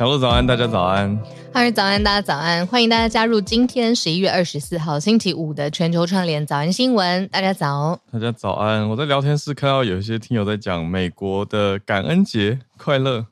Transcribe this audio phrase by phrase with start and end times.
[0.00, 1.14] 小鹿早安，大家早安。
[1.52, 7.28] 哈喽早安，大家早安，欢迎大家加入今天十一月二十四号星期五的全球串联早安新闻。
[7.28, 8.88] 大家早，大家早安。
[8.88, 13.26] 我在聊天室看到有一些听友在讲美国的感恩节快乐。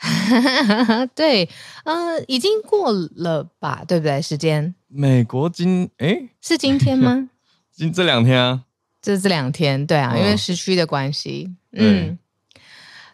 [1.16, 1.48] 对，
[1.84, 3.82] 呃，已经过了吧？
[3.88, 4.20] 对不对？
[4.20, 4.74] 时间？
[4.88, 7.30] 美国今哎是今天吗？
[7.72, 8.64] 今这两天啊，
[9.00, 12.18] 这这两天，对啊，因为时区的关系，嗯。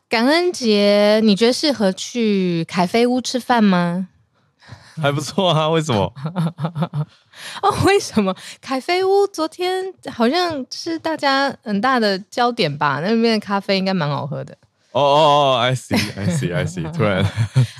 [0.08, 4.08] 感恩节，你觉得适合去凯菲屋吃饭吗？
[5.00, 6.12] 还不错啊，为什么？
[7.62, 8.34] 哦，为什么？
[8.60, 13.00] 凯菲屋昨天好像是大家很大的焦点吧？
[13.02, 14.56] 那边的咖啡应该蛮好喝的。
[14.92, 16.82] 哦哦哦，I see，I see，I see。
[16.92, 17.22] 突然，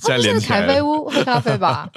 [0.02, 0.66] 现在连起来了。
[0.66, 1.90] 凯菲屋喝咖啡吧？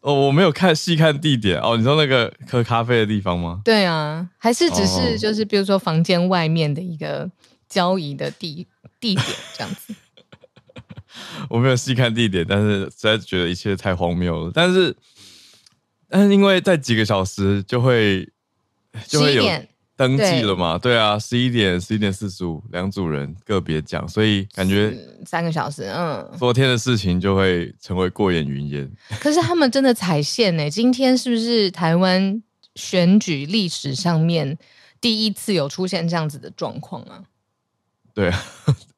[0.00, 1.76] 哦，我没有看细看地点哦。
[1.76, 3.60] 你说那个喝咖啡的地方吗？
[3.62, 7.30] 对啊，还是只是就是比如说房间外面的一个
[7.68, 8.66] 交易的地。
[8.98, 9.94] 地点这样子，
[11.50, 14.50] 我没有细看地点，但是实在觉得一切太荒谬了。
[14.52, 14.96] 但是，
[16.08, 18.26] 但是因为在几个小时就会
[19.06, 19.44] 就会有
[19.94, 20.78] 登记了嘛？
[20.78, 28.90] 对，啊，十一点十一点四十五，两组人个别讲，所以感觉三个小时，嗯，昨天的事情就会成为过眼云烟。
[29.20, 30.70] 可是他们真的踩线呢？
[30.70, 32.42] 今天是不是台湾
[32.74, 34.56] 选举历史上面
[35.02, 37.22] 第一次有出现这样子的状况啊？
[38.16, 38.44] 对啊。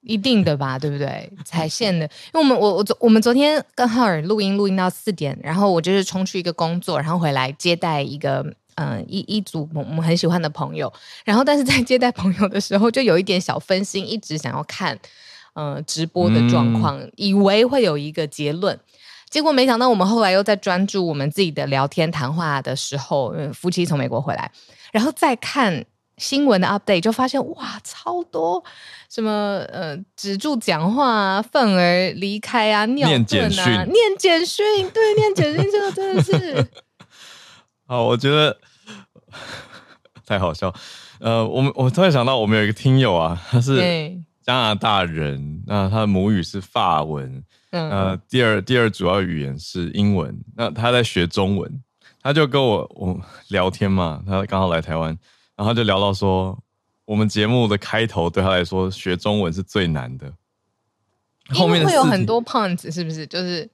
[0.01, 1.31] 一定的吧，对不对？
[1.45, 8.41] 踩线的，因为我们我我昨我们昨天跟浩尔录音录音到四点，然后我就是冲去一个工作，然后回来接待一个
[8.77, 10.91] 嗯、呃、一一组我们很喜欢的朋友，
[11.27, 14.99] 然后但是在接待朋友的时候就有一点小分心，一直想要看
[15.53, 18.81] 呃直播的状况，嗯、以为会有一个结论，
[19.29, 24.51] 结果没想到我们后来又在专注我们自己的聊天谈话的时候，夫妻从美国回来，
[24.91, 25.85] 然后再看。
[26.19, 28.63] 新闻的 update 就发现哇，超多
[29.09, 29.31] 什么
[29.73, 33.13] 呃止住讲话啊，愤而离开啊，尿遁
[33.61, 36.69] 啊，念简讯，对，念简讯这个真的是。
[37.87, 38.59] 好，我觉得
[40.27, 40.75] 太好笑。
[41.21, 43.79] 呃，我们我突然想到，我们有一个听友啊，他是
[44.43, 51.83] 加拿大人，那他的母语是法文，嗯，呃，第二第二主要语言是英文，那他在学中文，
[52.23, 53.19] 他就跟我我
[53.49, 55.19] 聊天嘛，他刚好来台湾。
[55.59, 56.57] 然后就聊到说，
[57.05, 60.33] 我们节目的开头对他来说学中文是最难的，
[61.51, 63.27] 后面会有很多 puns 是不是？
[63.27, 63.69] 就是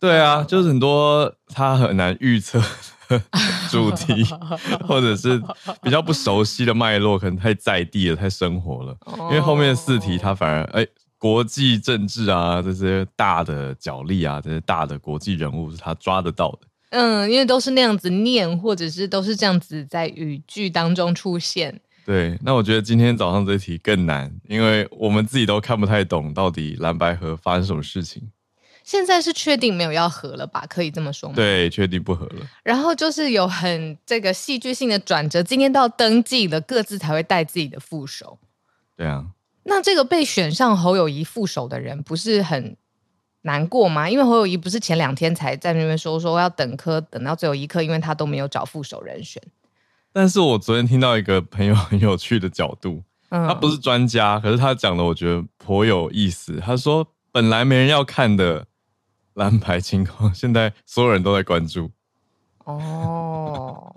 [0.00, 2.58] 对啊，就是很多他很难预测
[3.08, 3.22] 的
[3.70, 4.24] 主题，
[4.88, 5.38] 或者是
[5.82, 8.96] 比较不熟悉的脉络，可能太在地了，太生活了。
[9.18, 10.86] 因为后面四题他反而哎，
[11.18, 16.60] 国际政治啊这些大的角力啊这些大的国际人物是他抓得到的。
[16.90, 21.80] 嗯，因为都是那样子念，或者是都是这样子在语句当中出现。
[22.04, 28.30] 对，那我觉得今天早上这题更难，因为我们自己都看不太懂到底蓝白合发生什么事情。
[28.84, 30.64] 现在是确定没有要合了吧？
[30.68, 31.34] 可以这么说吗？
[31.34, 32.46] 对，确定不合了。
[32.62, 38.38] 然后就是有很这个戏剧性的转折，今天都要登记了，各自才会带自己的副手。
[38.96, 39.26] 对啊。
[39.64, 42.76] 那这个被选上侯友谊副手的人，不是很？
[43.46, 44.10] 难过吗？
[44.10, 49.40] 因为侯友谊不是前两天才在那边说说要等科，等到最后一刻，因为他都没有找副手人选。
[50.12, 56.60] 但是我昨天听到一个朋友很有趣的角度，嗯、他不是专家，可是他讲的我觉得颇有意思。
[56.60, 58.66] 他说，本来没人要看的
[59.34, 61.92] 蓝白情况，现在所有人都在关注。
[62.64, 63.94] 哦，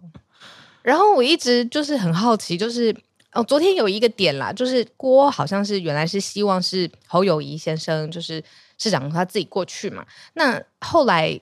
[0.83, 2.95] 然后我一直就是很好奇，就是
[3.33, 8.43] 哦，昨天有一个点啦，就是郭好像是原来是希望是侯友谊先生，就是。
[8.79, 10.03] 市长他自己过去嘛，
[10.33, 11.39] 那后来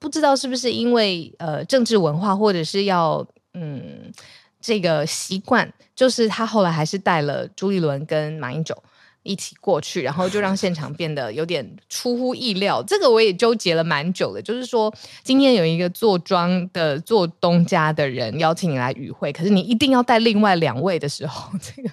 [0.00, 3.24] 不知道是不是因为呃政治文化，或者是要
[3.54, 4.12] 嗯
[4.60, 8.76] 这个习惯，就是他后来还是带了朱立伦跟马英九。
[9.22, 12.82] 一起过去，然后就让现场变得有点出乎意料。
[12.82, 14.90] 这个我也纠结了蛮久的，就是说
[15.22, 21.90] 今天有一个做庄的做东家的人邀请你来与会，可是你一定要带另外两位的时候，这个，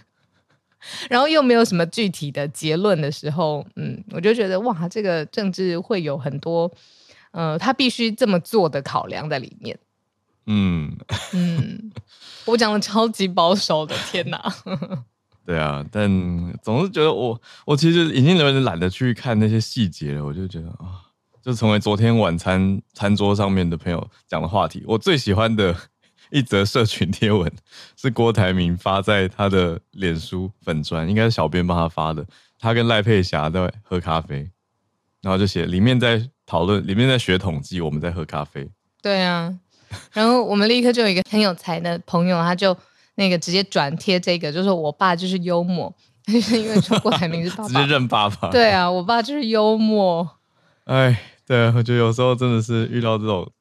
[1.09, 6.71] 然后又没有什么具体的结论的时候，嗯，我就觉得哇，这个政治会有很多，
[7.31, 9.77] 呃，他必须这么做的考量在里面。
[10.45, 10.95] 嗯
[11.33, 11.91] 嗯，
[12.45, 14.41] 我讲的超级保守的，天哪！
[15.45, 16.09] 对啊，但
[16.61, 20.25] 总是觉得我我其实已经有点懒得去看那些细节了。
[20.25, 21.07] 我就觉得啊，
[21.41, 24.83] 就成为昨天晚餐餐桌上面的朋友讲的话题。
[24.85, 25.73] 我最喜欢的
[26.29, 27.51] 一则社群贴文
[27.95, 32.25] 是郭台铭发在他的脸书粉砖，应该是小编帮他发的。
[32.59, 34.49] 他跟赖佩霞在喝咖啡，
[35.21, 38.69] 然后就写里面在讨论，里面在学统计，我们在喝咖啡。
[39.01, 39.53] 对啊，
[40.13, 42.77] 然后我们立刻就有一个很有才的朋友，他就。
[43.19, 45.91] 那个直接转贴这个，就是我爸就是幽默，
[46.31, 48.51] 就是因为说郭台铭是爸爸，直接认爸爸。
[48.51, 50.29] 对啊，我爸就是幽默。
[50.83, 53.51] 哎，对啊，我觉得有时候真的是遇到这种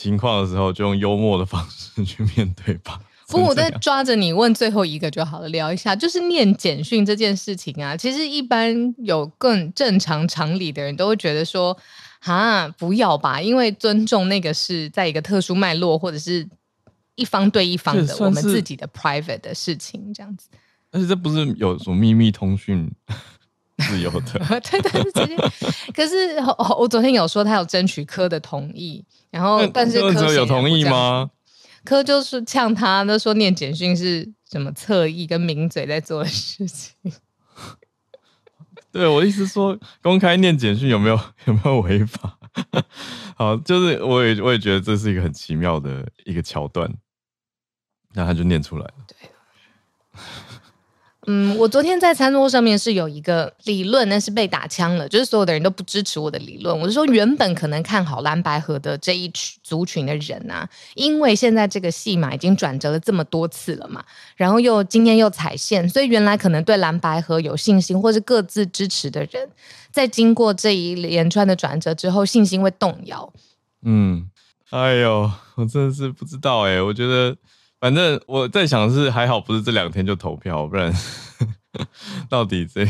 [0.00, 3.00] 情况的时候，就用幽默的方式去面对吧。
[3.28, 7.96] 不过我再抓着你问最后一个就好了，聊一下，就是念简讯这件事情啊。
[7.96, 11.76] 其实一般有更正常常理的人都会觉得说，
[12.20, 16.48] 啊，不要吧，因为尊重那个是在一个特殊脉络或者是。
[17.18, 20.46] 一方对一方的，我们自己的 private 的事情，这样子。
[20.92, 22.88] 而且这不是有什么秘密通讯
[23.78, 24.60] 自由的？
[24.60, 25.36] 对对对。
[25.94, 31.30] 可是我，我昨天有说他有争取科的同意，然后但是科有同意吗？
[31.84, 36.94] 科就是呛他，都说念简讯是什么侧翼跟名嘴在做的事情。
[38.90, 42.38] 对，我意思说，公开念简讯有没有有没有违法？
[43.36, 46.92] 好，就是我也我也觉得这是一个很奇妙的一个桥段。
[48.14, 48.94] 那他就念出来了。
[51.30, 56.80] 嗯，我昨天在餐桌上面是有一个理论，那是被打枪了，就是所有的人都不支持我的理论。
[56.80, 64.02] 我是说，原本可能看好蓝白河的这一群族群的人啊，因为现在这个戏码已经转折了这么多次了嘛，
[64.36, 69.46] 然后又今天又踩线，所以原来可能对蓝白河有信心或是各自支持的人，
[69.92, 73.30] 在经过这一连串的转折之后，信心会动摇。
[73.82, 74.30] 嗯，
[74.70, 77.36] 哎呦，我真的是不知道哎、我觉得。
[77.80, 80.92] 反正我在想的是，还好不是这两天就投票，不然
[82.28, 82.84] 到底这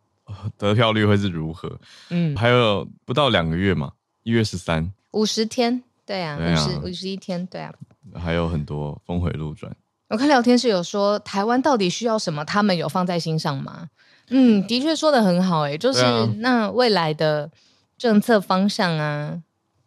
[0.58, 1.78] 得票率会是如何？
[2.10, 3.92] 嗯，还有不到两个月嘛，
[4.22, 7.72] 一月十三，五十天，对啊，五十五十一天，对啊，
[8.14, 9.74] 还有很多峰回路转。
[10.08, 12.44] 我看聊天室有说，台湾到底需要什么？
[12.44, 13.88] 他们有放在心上吗？
[14.28, 16.02] 嗯，的确说的很好、欸，哎，就是
[16.38, 17.50] 那未来的
[17.96, 19.40] 政策方向啊，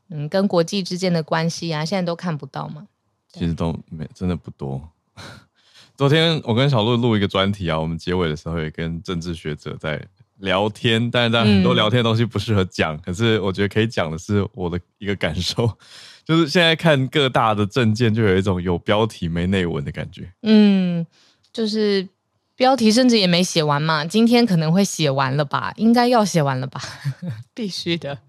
[0.10, 2.88] 嗯，跟国际之间的关系啊，现在都看不到吗？
[3.32, 4.82] 其实都没真的不多。
[5.96, 10.02] 昨天我跟小鹿录一个专题啊，我们结尾的时候也跟政治学者在
[10.38, 12.96] 聊天，但是但很多聊天的东西不适合讲。
[12.96, 15.70] 嗯、可是我觉得可以讲的是我的一个感受，
[16.24, 20.32] 就是现在看各大的证件，就有一种有标题没内文的感觉。
[20.44, 21.06] 嗯，
[21.52, 22.08] 就是
[22.56, 25.74] 标题甚至也没写完嘛，今天可能会写完了吧？
[25.76, 26.82] 应该要写完了吧？
[27.54, 28.20] 必须的。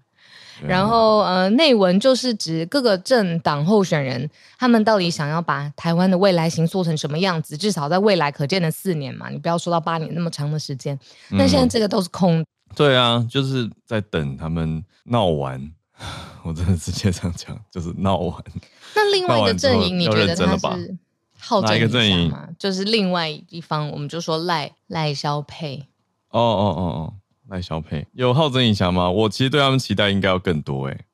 [0.67, 7.57] 然后，呃，内文就是指各个政党候选人，他们到底想要把台湾的未来形塑成什么样子？
[7.57, 10.97] 至少在未来可见的四年嘛，你不要说到八年那么长的时间。
[11.31, 12.45] 那现在这个都是空。
[12.75, 15.71] 对啊，就是在等他们闹完。
[16.43, 18.43] 我真的直接这样讲，就是闹完。
[18.95, 20.97] 那另外一个阵营，你觉得他是
[21.37, 22.33] 好哪一个阵营？
[22.57, 25.87] 就是另外一方，我们就说赖赖萧佩。
[26.29, 27.13] 哦哦哦哦。
[27.51, 29.11] 赖小佩有好整以暇吗？
[29.11, 31.05] 我其实对他们期待应该要更多哎、欸，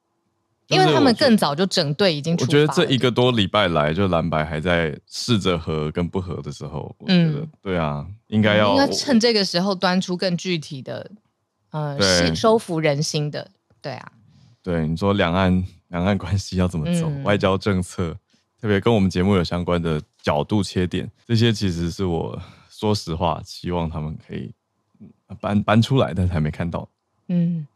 [0.67, 2.43] 因为他们更早就整队已经出。
[2.43, 11.09] 我觉得这一个多礼拜来，就蓝白还在试着合跟不合的时候，我觉得、嗯、对啊，应该要应该趁这个时候端出更具体的，
[11.71, 13.49] 呃，收服人心的，
[13.81, 14.11] 对啊，
[14.61, 18.15] 对，你说两岸两岸关系要怎么走，嗯、外交政策，
[18.61, 22.39] 特别跟我们节目有相关的角度切点，这些其实是我
[22.69, 24.53] 说实话希望他们可以。
[25.39, 26.87] 搬搬出来，但是还没看到。
[27.29, 27.67] 嗯，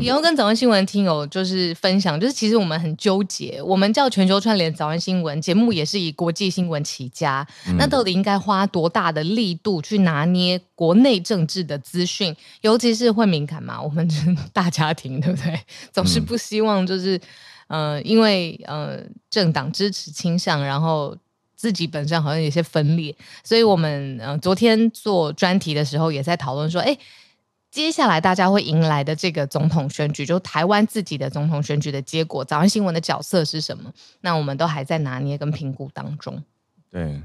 [0.00, 3.62] 以后跟早安新闻听友就是分享，就是其实我们很纠结。
[3.62, 7.46] 我们叫全球串联早安新闻节目，也是以国际新闻起家。
[7.68, 12.34] 嗯、那到底应该花多大的力度去拿捏国内政治的资讯？
[12.62, 13.80] 尤其是会敏感嘛？
[13.80, 14.08] 我们
[14.52, 15.60] 大家庭对不对？
[15.92, 17.16] 总是不希望就是、
[17.68, 18.98] 嗯、呃，因为呃
[19.30, 21.16] 政党支持倾向，然后。
[21.66, 26.96] 自己本身好像有些分裂，所以我们呃昨天做专题的时候也在讨论说，哎，
[27.72, 33.92] 接下来大家会迎来的这个总统选举，就台湾自己的总统选举的结果，早安新闻的角色是什么？
[34.20, 36.40] 那我们都还在拿捏跟评估当中。
[36.88, 37.20] 对，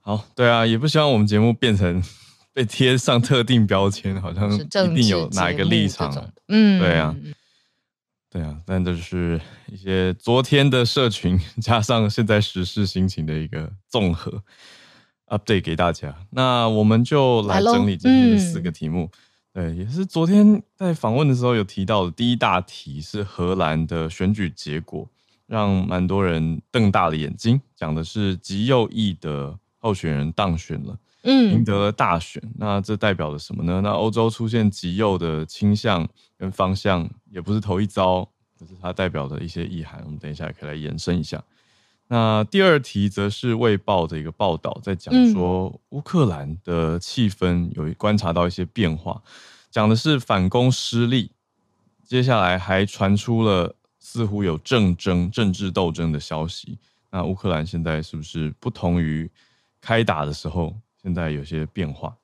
[0.00, 2.02] 好，对啊，也不希望我们节目变成
[2.54, 6.32] 被贴上特定标签，好像一定有哪一个立场。
[6.48, 7.14] 嗯，对啊，
[8.32, 8.58] 对啊。
[8.64, 14.42] 但这是一些昨天的社群 加上现在时事心情的一个综合
[15.26, 16.26] update 给大家。
[16.30, 19.10] 那我们就来整理今天的四个题目。
[19.52, 25.06] 对，也是昨天在访问的时候有提到的第一大题是荷兰的选举结果，
[25.46, 27.60] 让蛮多人瞪大了眼睛。
[27.76, 32.42] 讲的是极右翼的候选人当选了，嗯，赢得了大选。
[32.56, 33.80] 那这代表了什么呢？
[33.80, 38.24] 那欧洲出现极右的倾向跟方向，也不是头一遭，
[38.58, 40.02] 可是它代表的一些意涵。
[40.04, 41.42] 我们等一下也可以来延伸一下。
[42.08, 49.22] 那第二题则是《卫报》的一个报道，在讲说乌克兰的气氛有观察到一些变化，
[49.70, 51.30] 讲的是反攻失利，
[52.04, 56.78] 接下来还传出了似乎有政争、政治斗争的消息。
[57.10, 59.30] 那乌克兰现在是不是不同于
[59.80, 60.76] 开打的时候？
[61.02, 62.14] 现在有些变化。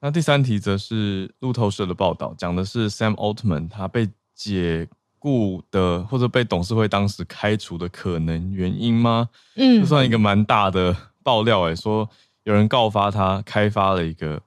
[0.00, 4.86] 那第三题则是路透社的报道，讲的是 Sam Altman 他被解
[5.18, 9.28] 雇的或者被董事会当时开除的可能原因吗？
[9.56, 12.08] 嗯，这算一个蛮大的爆料哎、欸，说
[12.44, 14.40] 有人告发他开发了一个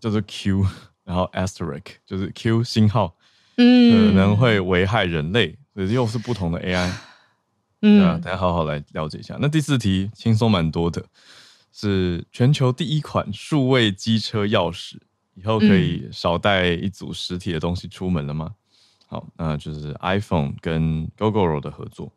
[0.00, 0.66] 叫做 Q，
[1.04, 3.14] 然后 Asterisk 就是 Q 星号，
[3.58, 6.90] 嗯，可能会危害人类，所以又是不同的 AI，
[7.82, 9.36] 嗯，啊，大家好好来了解一下。
[9.38, 11.04] 那第四题轻松蛮多的，
[11.78, 14.94] 是全球第一款数位机车钥匙，
[15.34, 18.52] 以后可以少带一组实体的东西出门了吗？
[19.06, 22.10] 好，那就是 iPhone 跟 Google 的合作。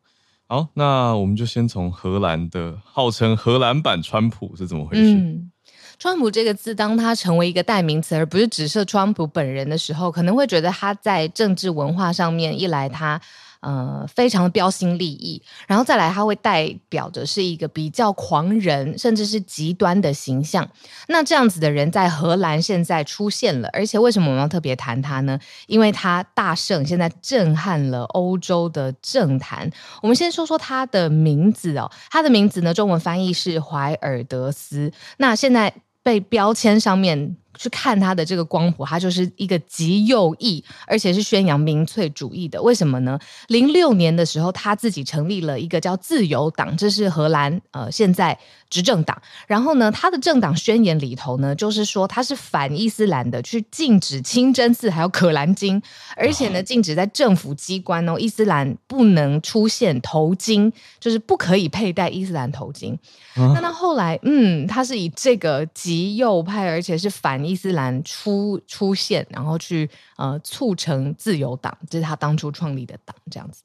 [0.48, 5.14] 好，那我们就先从荷兰的号称荷兰版川普是怎么回事？
[5.14, 5.52] 嗯，
[6.00, 13.20] 川普这个字，当它成为一个代名词，而不是指涉川普本人的时候，可能会觉得他在政治文化上面一来他。
[13.62, 20.66] 呃，非常的标新立异，然后再来，它会代表着是一个比较狂人，甚至是极端的形象。
[21.10, 25.38] 那这样子的人在荷兰现在出现了，而且为什么我们要特别谈他呢？
[25.68, 29.70] 因为他大胜，现在震撼了欧洲的政坛。
[30.02, 34.94] 我们先说说他的名字哦，他的名字呢，中文翻译是怀尔德斯。
[35.18, 37.36] 那现在被标签上面。
[37.60, 42.62] 去看他的这个光谱，他就是一个极右翼，而且是宣扬民粹主义的。
[42.62, 43.20] 为什么呢？
[43.50, 48.40] 零六年的时候，他自己成立了一个叫自由党，这是荷兰呃现在
[48.70, 49.22] 执政党。
[49.48, 55.82] 然后呢，他的政党宣言里头呢，就是说他是反伊斯兰的，去禁止清真寺还有可兰经，
[56.16, 62.96] 而且呢，禁止在政府机关哦，伊斯兰不能出现头巾，就是不可以佩戴伊斯兰头巾。
[63.36, 67.40] 那到后来，嗯，他是以这个极右派，而且是反。
[67.40, 73.64] 伊斯兰出出现，然后去呃促成自由党，这是他当初创立的党，这样子。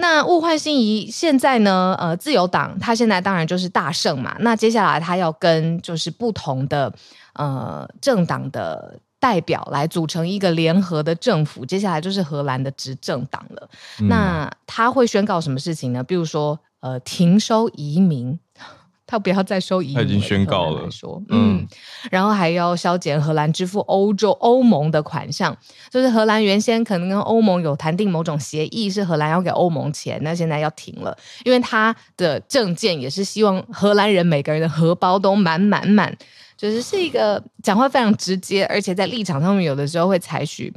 [0.00, 4.36] 那物换星移，现在呢，呃，自由党他现在当然就是大胜嘛。
[4.38, 6.92] 那接下来他要跟就是不同的
[7.34, 13.68] 呃政党的代表来组成一个联合的政府，接下来就是荷兰的执政党了。
[14.00, 14.08] 嗯。
[14.08, 16.02] 那他会宣告什么事情呢？
[16.04, 18.38] 比如说呃停收移民。
[19.08, 20.88] 他不要再收移民，他已经宣告了。
[20.90, 21.66] 说，嗯，
[22.10, 25.56] 然后还要削减荷兰支付欧洲欧盟的款项，
[25.90, 36.14] 就是荷兰原先可能跟欧盟有谈定某种协议，是荷兰要给欧盟钱，那现在要停了，因为他的政见也是希望荷兰人每个人的荷包都满满满，
[36.54, 40.70] 就是是一个讲话非常直接，而且在立场上面有的时候会采取。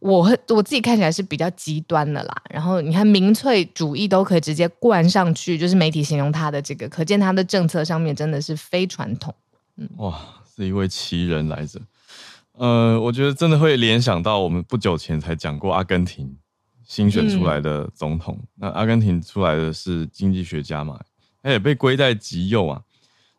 [0.00, 9.34] 我我自己看起来是比较极端的啦，然后你看民粹主义都可以直接灌上去，就是媒体形容他的这个，可见他的政策上面真的是非传统。
[9.76, 10.20] 嗯，哇，
[10.54, 11.80] 是一位奇人来着。
[12.52, 16.36] 呃，我觉得真的会联想到我们不久前才讲过阿根廷
[16.86, 21.00] 新选出来的总统，那阿根廷出来的是经济学家嘛，
[21.42, 22.82] 他也被归在极右啊。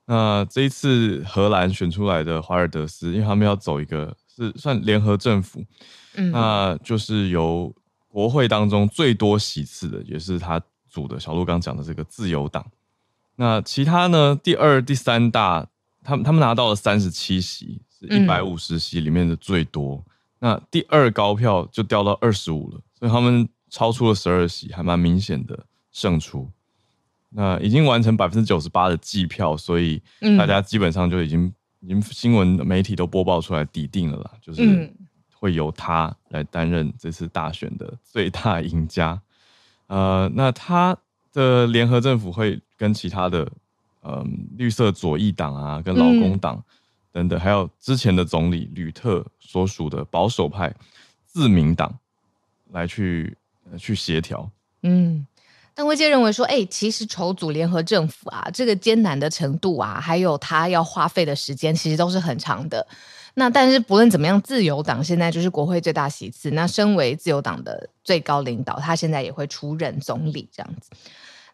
[0.08, 5.64] 那这一次荷兰选出来的华尔德斯，因为他们要走一个是算联合政府。
[6.18, 7.74] 嗯，那就是由
[8.08, 11.20] 国会当中最多席次的，也是他组的。
[11.20, 12.66] 小鹿刚讲的这个自由党，
[13.36, 14.40] 那其他呢？
[14.42, 15.68] 第二、第三大，
[16.02, 20.02] 他们他们拿到了三十七席，是一百五十席里面的最多。
[20.40, 26.50] 嗯、那第二高票就掉到二十五了，所以他们超出了十二席，还蛮明显的胜出。
[27.32, 30.02] 那已经完成百分之九十八的计票，所以
[30.38, 34.94] 大家基本上就已经已经新闻媒体都播报出来，抵定了啦，就是。
[35.46, 39.22] 嗯会由他来担任这次大选的最大赢家，
[39.86, 40.98] 呃，那他
[41.32, 43.44] 的联合政府会跟其他的，
[44.02, 46.64] 嗯、呃，绿色左翼党啊，跟劳工党
[47.12, 50.74] 等等，嗯、还有之前的总理吕特所属的保守派
[51.28, 51.96] 自民党
[52.72, 53.38] 来去、
[53.70, 54.50] 呃、去协调。
[54.82, 55.28] 嗯，
[55.76, 62.88] 但外界认为说，哎，其实筹组联合政府啊，这个艰难的程度啊，还有他要花费的时间，其实都是很长的。
[63.36, 66.52] 那但是不论怎么样，自由党现在就是国会最大席次。
[66.52, 70.90] 那身为自由党的最高领导，他现在也会出任总理这样子。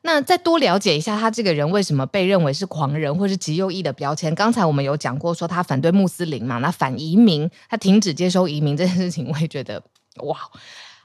[0.03, 4.33] 那再多了解一下他这个人为什么被认为是狂人或是极右翼的标签？
[4.33, 9.81] 刚才我们有讲过，说他反对穆斯林嘛，那反移民，他停止接收移民这件事情，我也觉得
[10.23, 10.37] 哇。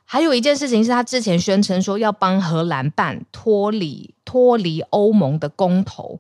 [0.09, 6.19] 还有一件事情是他之前宣称说要帮荷兰办脱离脱离欧盟的公投，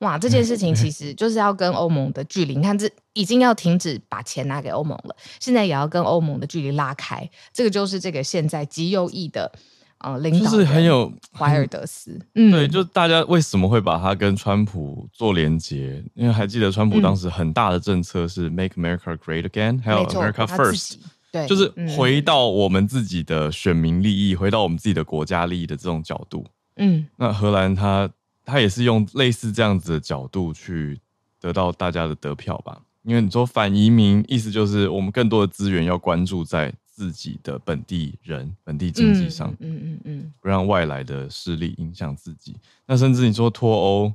[0.00, 9.50] 哇，这件事情其实就是要跟欧盟的距离，你看这已经要停止把钱拿给欧盟了，现在也要跟欧盟的距离拉开，这个就是这个现在极右翼的
[9.98, 16.00] 呃领导，就是很有怀尔德斯， 嗯，对，就大家为什么会把他跟川普做连结？
[16.14, 20.94] 因为还记得川普当时很大的政策是 Make America Great Again，嗯，还有 America First。
[21.30, 26.46] 对，就是回到我们自己的选民利益，嗯、回到我们自己的国家利益的这种角度。
[26.76, 28.08] 嗯，那荷兰他
[28.48, 30.98] 他也是用类似这样子的角度去
[31.38, 32.80] 得到大家的得票吧？
[33.02, 42.56] 因为你说反移民，意思就是我们更多的资源要关注在自己的本地人、本地经济上，嗯嗯嗯，嗯，不让外来的势力影响自己。
[42.86, 44.12] 那甚至你说脱欧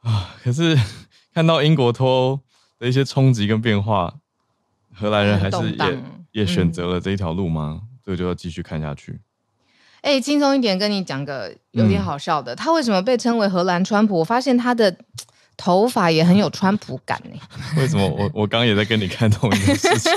[0.00, 0.78] 啊，可是
[1.34, 2.40] 看到英国脱欧
[2.78, 4.14] 的一些冲击跟变化。
[4.94, 7.80] 荷兰人还是也也选择了这一条路吗？
[8.04, 9.18] 这、嗯、个就要继续看下去。
[10.02, 12.54] 哎、欸，轻松一点，跟你讲个有点好笑的。
[12.54, 14.18] 嗯、他为什么被称为荷兰川普？
[14.18, 14.94] 我发现他的
[15.56, 17.38] 头发也很有川普感呢。
[17.76, 18.06] 为什么？
[18.08, 20.12] 我我刚刚也在跟你看同一件事情，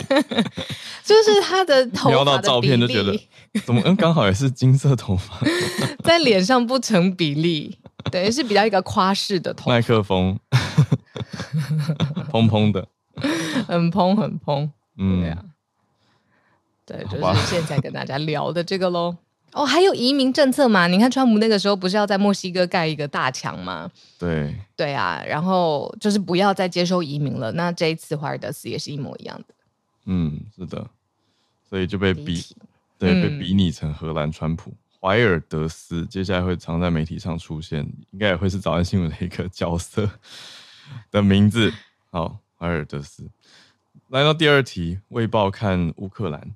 [1.06, 3.16] 就是他的头发瞄到照片就觉得
[3.64, 5.38] 怎么嗯，刚好也是金色头发，
[6.04, 7.78] 在脸上不成比例，
[8.12, 9.70] 等于，是比较一个夸式的头。
[9.70, 10.40] 麦克风，
[12.34, 12.88] 砰砰的。
[13.68, 15.44] 很砰很砰，嗯，对、啊，
[16.86, 19.16] 对，就是现在跟大家聊的这个喽。
[19.56, 20.86] 哦，还有移民政策嘛？
[20.88, 23.90] 你看川普那个时候不是要在墨西哥盖一个大墙吗？
[24.20, 27.52] 对，对啊，然后就是不要再接收移民了。
[27.54, 29.46] 那这一次华尔德斯也是一模一样的。
[30.06, 30.86] 嗯，是的，
[31.70, 32.44] 所以就被比，
[33.00, 34.74] 对，被比拟成荷兰川普。
[35.00, 37.80] 华、嗯、尔德斯接下来会常在媒体上出现，
[38.12, 40.10] 应该也会是早安新闻的一个角色
[41.10, 41.74] 的名字。
[42.12, 42.38] 好。
[42.58, 43.30] 怀尔德斯，
[44.08, 46.56] 来到第二题，卫报看乌克兰。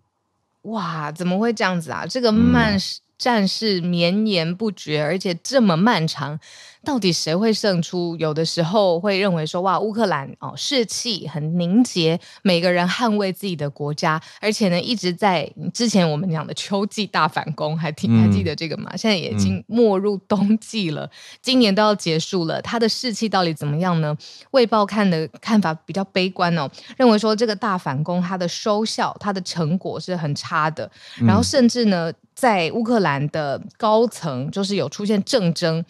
[0.63, 2.05] 哇，怎么会这样子啊？
[2.05, 2.77] 这个漫
[3.17, 6.39] 战事绵延不绝，而且这么漫长。
[6.83, 8.15] 到底谁会胜出？
[8.17, 18.89] 有的时候会认为说，哇，乌克兰哦，士气很凝结，每个人捍卫自己的国家，而且呢，一直在之前我们讲的秋季大反攻，还挺还记得这个吗？
[18.93, 21.09] 嗯、现在已经没入冬季了，嗯、
[21.41, 24.17] 今年都要结束了，他的士气到底怎么样呢？
[24.51, 30.89] 卫报看的看法比较悲观哦，认为说这个大反攻它的收效、它的成果是很差的，
[31.27, 35.83] 然后甚至呢，在乌克兰的高层就是有出现政争。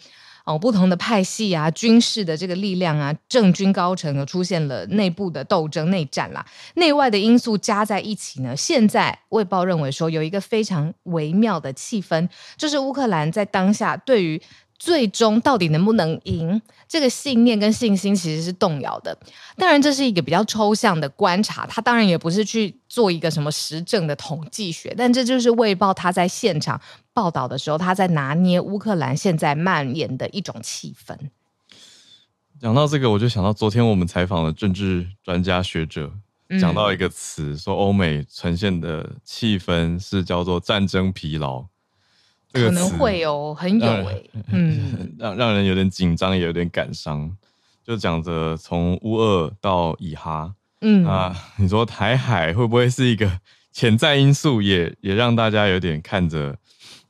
[0.44, 14.40] 哦，不同的派系啊，军事的这个力量啊，政军高层出现了内部的斗争、内战啦，内外的因素加在一起呢，现在卫报认为说有一个非常微妙的气氛，就是乌克兰在当下对于。
[14.80, 16.60] 最终到底能不能赢？
[16.88, 19.16] 这个信念跟信心其实是动摇的。
[19.56, 26.80] 当然，这是一个比较抽象的观察，他当然也不是去做一个什么实证的统计学，但这就是卫报他在现场
[27.12, 31.14] 报道的时候，他在拿捏乌克兰现在蔓延的一种气氛。
[32.58, 36.10] 讲到这个，我就想到昨天我们采访的政治专家学者，
[36.58, 41.66] 讲到一个词，嗯、说欧美呈现的气氛是叫做战争疲劳。
[42.52, 47.30] 可能会有很有诶、欸， 嗯，让让人有点紧张，也有点感伤。
[47.84, 53.40] 就讲着从乌二到以哈，嗯啊，你说台海会不会是一个
[53.72, 56.56] 潜在因素也，也也让大家有点看着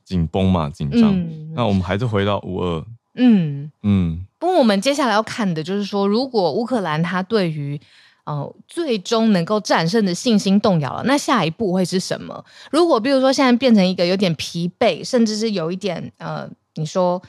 [0.03, 1.13] 紧绷嘛，紧张。
[1.13, 3.71] 嗯、那我们还是回到乌二，嗯嗯。
[3.83, 7.79] 嗯不过我们接下来要看的就是说，如果乌克兰它对于
[8.25, 12.45] 哦，最终能够战胜的信心动摇了，那下一步会是什么？
[12.71, 17.21] 如果比如说现在变成一个有点疲惫，甚至是有一点呃，你说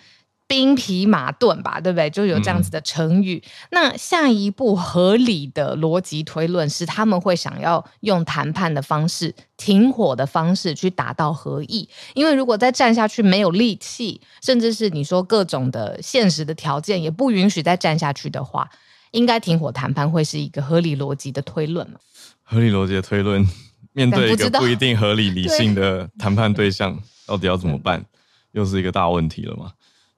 [0.47, 2.11] 兵疲马钝吧，对不对？
[2.11, 3.43] 就有这样子的成语。
[3.47, 11.89] 嗯、那下一步合理的逻辑推论是，他们会想要用谈判的方式、停火的方式去达到合意。
[12.13, 18.69] 因为如果再战下去没有力气，甚至是你说各种的现实的条件也不允许再战下去的话。
[19.13, 21.99] 应该停火谈判会是一个合理逻辑的推论吗？
[22.43, 23.47] 合理逻辑的推论，
[23.93, 28.05] 面对一个不一定合理理性的谈判对象，对到底要怎么办？
[28.51, 29.73] 又是一个大问题了嘛？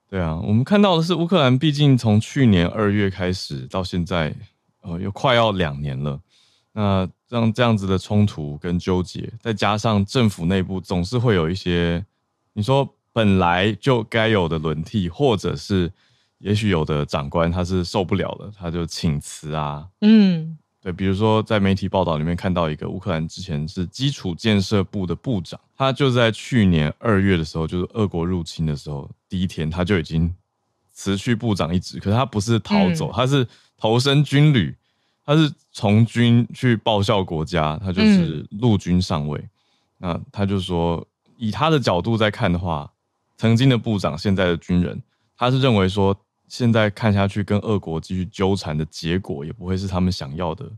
[0.09, 4.35] 对啊，我们看到的是乌克兰，毕竟从去年二月开始到现在，
[4.81, 6.19] 呃，又快要两年了。
[6.73, 12.05] 那让这样子的冲突跟纠结，再加上政府内部总是会有一些，
[12.53, 15.91] 你说本来就该有的轮替，或者是
[16.45, 19.83] 也许有的长官他是受不了了，他就请辞啊。
[20.01, 30.31] 嗯，对，比如说在媒体报道里面看到一个乌克兰之前是基础建设部的部长，他就在去年二月的时候，就是俄国入侵的时候第一天，他就已经
[30.93, 31.99] 辞去部长一职。
[31.99, 34.75] 可是他不是逃走，嗯、他是投身军旅，
[35.25, 39.39] 他是从军去报效国家，他就是陆军上尉。
[39.39, 39.49] 嗯
[39.97, 42.91] 那他就说，以他的角度在看的话，
[43.37, 45.01] 曾经的部长，现在的军人，
[45.37, 46.15] 他是认为说，
[46.47, 50.71] 现在看下去跟俄国继续纠缠的结果，也不会是他们想要的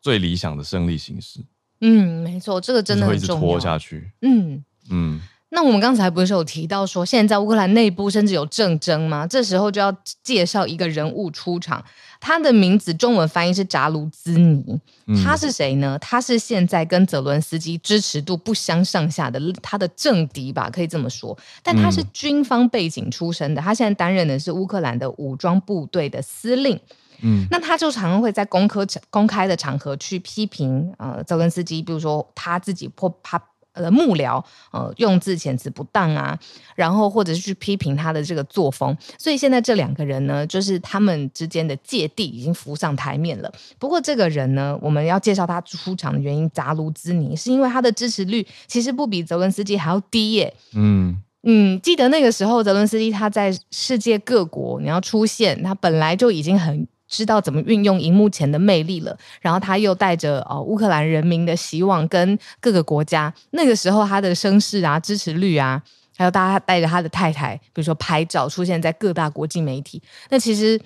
[0.00, 1.40] 最理想的胜利形式。
[1.80, 3.06] 嗯，没错，这个真的。
[3.06, 4.10] 会一直拖下去。
[4.20, 5.20] 嗯嗯。
[5.52, 9.26] 嗯那我们刚才不是有提到说，现在乌克兰内部甚至有政争吗？
[9.26, 11.84] 这时候就要介绍一个人物出场，
[12.18, 14.80] 他的名字中文翻译是扎卢兹尼。
[15.22, 15.98] 他是谁呢？
[15.98, 21.36] 他是现在跟泽伦斯基支持度不相上下的他的政敌吧，可以这么说。
[21.62, 26.80] 但他是军方背景出身的，他现在担任的是乌克兰的武装部队的司令。
[27.20, 33.40] 嗯，那他就常常会在公开公开的场合去批评呃泽伦斯基，比如说他自己或他。
[33.72, 36.38] 呃，幕僚呃用字遣词不当啊，
[36.74, 43.52] 然后或者是去批评他的这个作风，所以现在这两个人呢，就是他们之间的芥蒂已经浮上台面了。
[43.78, 50.54] 不过这个人呢，我们要介绍他出场的原因，扎卢兹尼是因为他的支持率其实不比泽伦斯基还要低耶。
[50.74, 56.86] 嗯嗯，记得那个时候泽伦斯基他在世界各国你要出现，他本来就已经很。
[57.12, 65.82] 知道怎么运用荧幕前的魅力了，然后他又带着哦乌克兰人民的希望跟各个国家，那个时候他的声势啊、支持率啊，
[66.16, 70.80] 还有大家带着他的太太，比如说拍照出现在各大国际媒体，那其实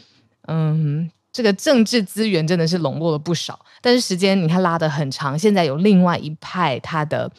[0.48, 7.30] 嗯，这个政治资源真的是笼络了不少，但是时间你看拉得很长，现在有另外一派他的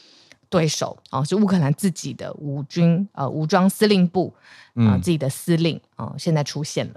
[0.50, 4.34] 对手啊、哦，是乌克兰自己的武军呃武装司令部
[4.76, 6.94] 啊、呃、自己的司令啊、呃，现在出现了。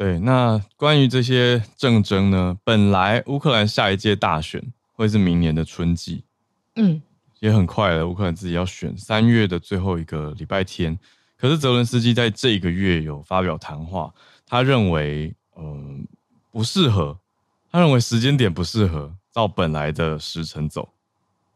[0.00, 2.56] 对，那关于这些政争呢？
[2.64, 6.24] 本来乌克兰下一届大选会是明年的春季，
[6.76, 7.02] 嗯，
[7.40, 8.08] 也很快了。
[8.08, 10.98] 乌克兰自己要选三月的最后一个礼拜天，
[11.36, 14.10] 可是泽伦斯基在这个月有发表谈话，
[14.46, 16.16] 他认为，嗯、呃，
[16.50, 17.18] 不适合，
[17.70, 20.88] 他认为时间点不适合照本来的时辰走，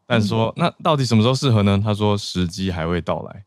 [0.05, 1.81] 但是说，那到底什么时候适合呢？
[1.83, 3.43] 他说时机还未到来，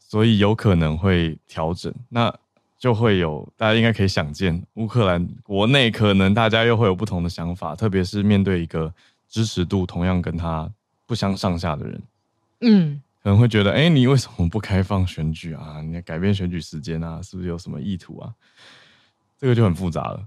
[0.00, 1.94] 所以有可能会调整。
[2.08, 2.34] 那
[2.82, 8.92] 就会有，大家应该可以想见，乌克兰国内可能大家又会有不同的想法，特别是面对一个
[9.28, 10.68] 支持度同样跟他
[11.06, 12.02] 不相上下的人，
[12.62, 15.80] 嗯，可能会觉得，哎，你为什么不开放选举啊？
[15.80, 17.22] 你要改变选举时间啊？
[17.22, 18.34] 是不是有什么意图啊？
[19.38, 20.26] 这个就很复杂了。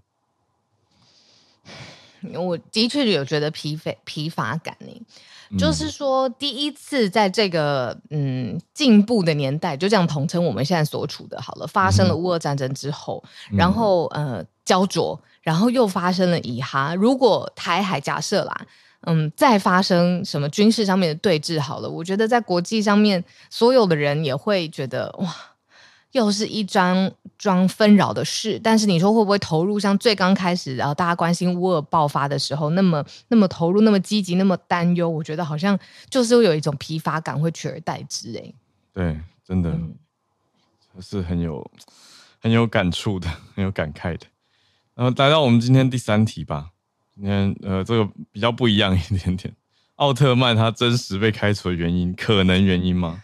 [2.35, 4.87] 我的确有觉得疲惫疲乏感呢。
[5.57, 11.67] 就是说，第一次在这个嗯进步的年代，就这样统称我们现在所处的好了。
[11.67, 16.95] 发生了乌俄战争之后，嗯、然后呃焦灼，然后又发生了以哈。
[16.95, 18.65] 如果台海假设啦，
[19.01, 25.35] 嗯，再发生什么军事上面的对峙，好了，我觉得在国际上面，所有的人也会觉得哇。
[26.15, 35.09] 又是一桩桩纷扰的事，但是你说会不会投入像最刚开始，然后大家关心乌尔爆发的时候那么那么投入、那么积极、那么担忧？
[35.09, 35.77] 我觉得好像
[36.09, 38.33] 就是会有一种疲乏感会取而代之。
[38.37, 38.53] 哎，
[38.93, 39.93] 对，真的、嗯、
[41.01, 41.69] 是很有
[42.39, 44.25] 很有感触的，很有感慨的。
[44.93, 46.69] 然后来到我们今天第三题吧，
[47.13, 49.53] 今天呃这个比较不一样一点点，
[49.95, 53.21] 奥特曼他真实被开除的原因，可能原因吗？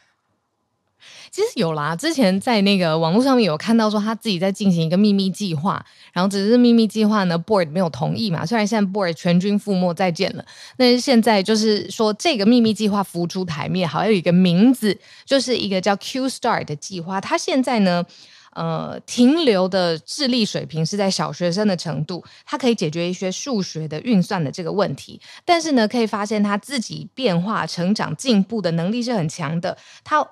[1.32, 8.46] 其实有啦，之前在那个网络上面有看到说他自己在进行一个秘密计划，然后只是秘密计划呢，board 没有同意嘛。
[8.46, 17.22] 虽然现在 board 全军覆没再见了，但是现在就是说这个秘密计划浮出台面，好像有一个名字，就是一个叫 Q Star 的计划。
[17.22, 18.06] 他现在呢，
[18.54, 29.78] 呃，停留的智力水平是在小学生的程度，他可以解决一些数学的运算的这个问题，但是呢，可以发现他自己变化、成长、进步的能力是很强的。
[30.04, 30.28] 他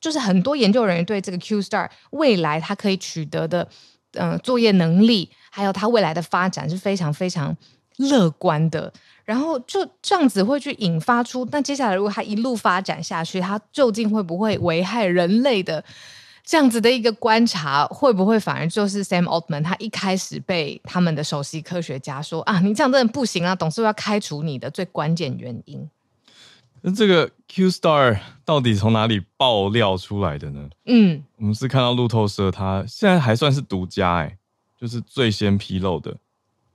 [0.00, 3.68] 就是很多研究人员对这个 Q Star 未来他可以取得的，
[4.14, 7.56] 呃，作业能力，还有他未来的发展是非常非常
[7.98, 8.92] 乐观的。
[9.26, 15.84] 然后就这样子会去引发出，那接下来如果他一路发展下去，他究竟会不会危害人类的
[16.44, 25.88] 这样子的一个观察，会不会反而就是 Sam Altman 他一开始被他们的首席科学家说啊，你这样真的不行啊，董事会要开除你的最关键原因。
[26.82, 30.68] 那这个 Q Star 到底从哪里爆料出来的呢？
[30.86, 34.38] 嗯，我们是看到路透社，他现在还算是独家哎，
[34.78, 36.16] 就是最先披露的。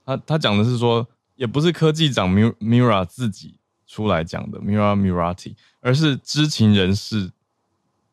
[0.04, 7.30] 他他讲的是说，也不是科技长 Mira 自己出来讲的，Mira Mirati，而是知情人士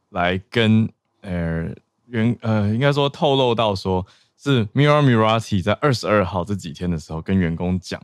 [0.09, 0.89] 来跟
[1.21, 1.69] 呃
[2.07, 8.01] 原呃应该说透露到说是 Mira Mirati 在二十二号这几天的时候跟员工讲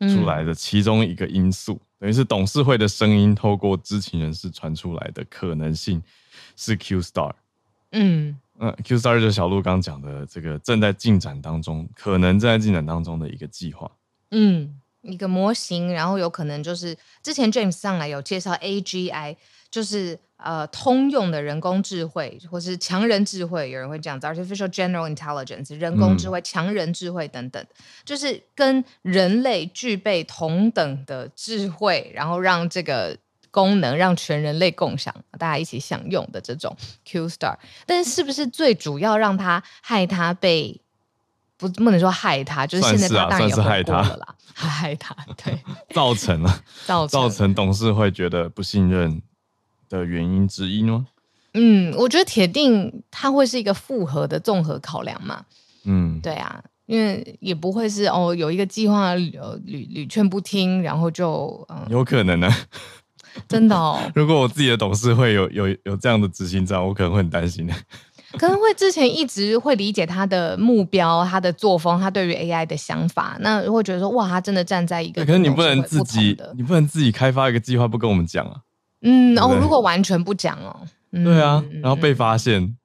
[0.00, 6.02] 出来的其中一个因素，嗯、等于是董事会的声音透过知情人士传出来的可能性
[6.56, 7.32] 是 Q Star。
[7.92, 8.36] 嗯。
[8.58, 13.88] 嗯，Q Star 就是小鹿刚讲的这个正在进展当中，可能正在进展当中的一个计划。
[14.32, 19.36] 嗯，一个模型，然后有可能就是之前 James 上来有介绍 AGI，
[19.72, 27.66] 就是呃通用的人工智慧，或是强人智慧，有人会这样子，Artificial General Intelligence 人工智慧、嗯、强人智慧等等，
[28.04, 33.18] 就是跟人类具备同等的智慧，然后让这个。
[33.54, 37.54] 功能让全人类共享，大家一起享用的这种 Q Star，
[37.84, 40.80] 但是是不是最主要让他害他被
[41.58, 45.54] 不不能说害他，就是现在他当然也害他了啦， 害他对
[45.94, 49.20] 造成了造成造成董事会觉得不信任
[49.98, 51.06] 的原因之一呢？
[51.54, 55.44] 嗯，我觉得铁定它会是一个复合的综合考量嘛。
[55.84, 59.32] 嗯，对啊，因为也不会是哦有一个计划屡
[59.64, 62.48] 屡劝不听，然后就嗯有可能呢。
[63.48, 63.98] 真的哦！
[64.14, 67.74] 如果我自己的董事会有有有这样的执行长，我可能会很担心的。
[68.38, 75.24] 可能会之前一直会理解他的目标、他的作风、他对于 AI 的想法，那会觉得说哇，他真的站在一个……
[75.24, 78.56] 可是你不能自己，你不能自己开发一个计划不跟我们讲啊？
[79.02, 82.76] 嗯，哦，如果完全不讲哦，嗯、对啊，然后被发现。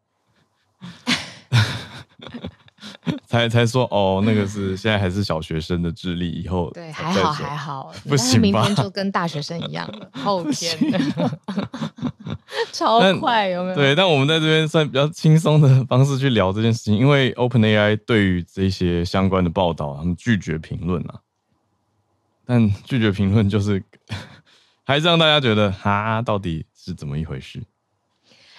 [3.26, 10.78] 才才说哦，那个是现在还是小学生的智力，以后对还好还好，不行，明天就跟大学生一样了， 后天
[12.72, 13.76] 超快有没有？
[13.76, 21.16] 对，但我们在这边算比较轻松的方式去聊这件事情，因为 OpenAI 对于这些相关的报道，他们拒绝评论啊。
[22.46, 23.84] 但拒绝评论就是
[24.88, 27.62] 还是让大家觉得哈，到底是怎么一回事？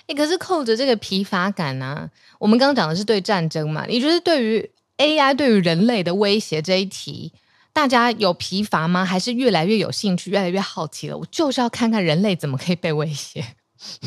[0.08, 2.10] 欸、可是扣着这个疲乏感呢、啊？
[2.38, 3.86] 我们刚刚讲的是对战争嘛？
[3.86, 7.32] 你觉得对于 AI 对于人类的威胁这一题，
[7.72, 9.06] 大家有疲乏吗？
[9.06, 11.16] 还是越来越有兴趣，越来越好奇了？
[11.16, 13.42] 我就是要看看人类怎么可以被威胁。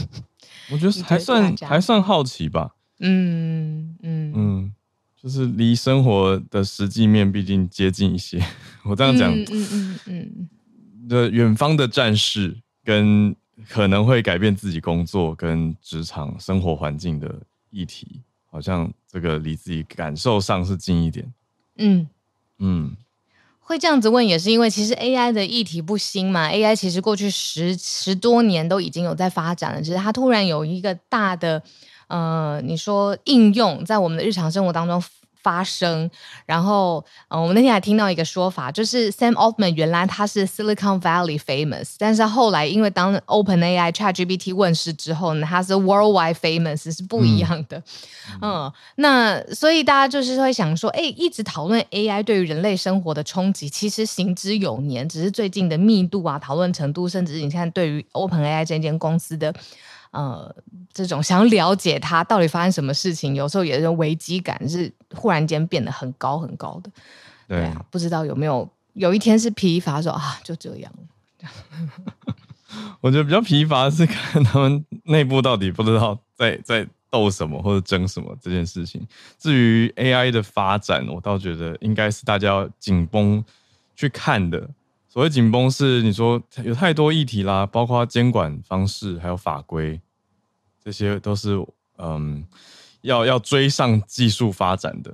[0.71, 2.75] 我觉得还算还算好奇吧。
[2.99, 4.73] 嗯嗯嗯，
[5.19, 8.39] 就是离生活的实际面毕竟接近一些。
[8.85, 10.49] 我这样讲，嗯嗯嗯嗯，
[11.07, 13.35] 的远方的战士跟。
[13.69, 17.31] 可能会改变自己工作跟职场生活环境的
[17.69, 21.31] 议题，好像这个离自己感受上是近一点。
[21.77, 22.07] 嗯
[22.57, 22.95] 嗯，
[23.59, 31.61] 会这样子问也是因为其实 AI 的议题不新嘛，AI 其实过去十十多年都已经有在发展了，只是它突然有一个大的
[32.07, 34.99] 呃，你说应用在我们的日常生活当中。
[35.43, 36.09] 发生，
[36.45, 47.81] 然后，我们那天还听到一个说法，就是 Sam Altman 原来他是 Silicon Valley famous，但是后来因为当 OpenAI ChatGPT 问世之后呢，他是 Worldwide famous，是不一样的。
[48.41, 59.53] 嗯，嗯，那所以大家就是会想说，哎，一直讨论 AI 对于人类生活的冲击，其实行之有年，只是最近的密度啊、讨论程度，甚至你看对于 OpenAI 这间公司的。
[60.11, 60.53] 呃，
[60.93, 66.91] 这种想了解他到底发生什么事情，有时候也是危机感，是忽然间变得很高很高的。
[67.47, 70.91] 对，对啊，不知道有没有有一天是疲乏说啊，就这样。
[73.01, 79.05] 我觉得比较疲乏的是看他们内部到底不知道在在斗什么或者争什么这件事情。
[79.37, 83.43] 至于 AI 的发展，我倒觉得应该是大家要紧绷
[83.95, 84.69] 去看的。
[85.11, 89.99] 所谓紧绷是你说有太多议题啦，包括监管方式还有法规，
[90.81, 91.61] 这些都是
[91.97, 92.47] 嗯
[93.01, 95.13] 要要追上技术发展的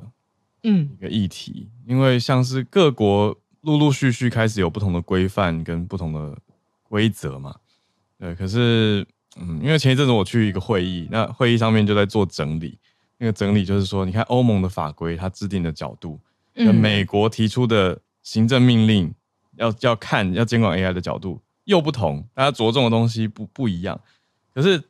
[0.61, 6.37] 嗯一个议题，嗯、因为像是各国陆陆续续开始有不同的规范跟不同的
[6.83, 7.55] 规则嘛，
[8.19, 9.03] 对，可是
[9.37, 12.77] 嗯因为前一阵子我去一个会议，那会议上面就在做整理，
[13.17, 16.19] 那个整理就是说，你看欧盟的法规它制定的角度，
[16.53, 19.11] 跟美国提出的行政命令。
[19.57, 23.99] 要要看要监管 AI 的角度又不同，大家着重的东西不不一样。
[24.53, 24.81] 可是，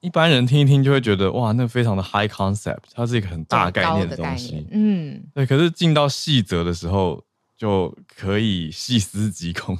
[0.00, 4.66] 一般人听一听就会觉得哇，那非常的 high concept，它是一个很大概念的东西。
[4.70, 5.44] 嗯，对。
[5.44, 7.22] 可是进到细则的时候，
[7.56, 9.78] 就可以细思极恐，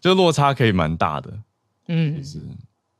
[0.00, 1.32] 就落差可以蛮大的。
[1.88, 2.40] 嗯，其实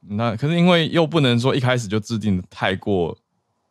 [0.00, 3.16] 那可是因为又不能说一开始就制定的太过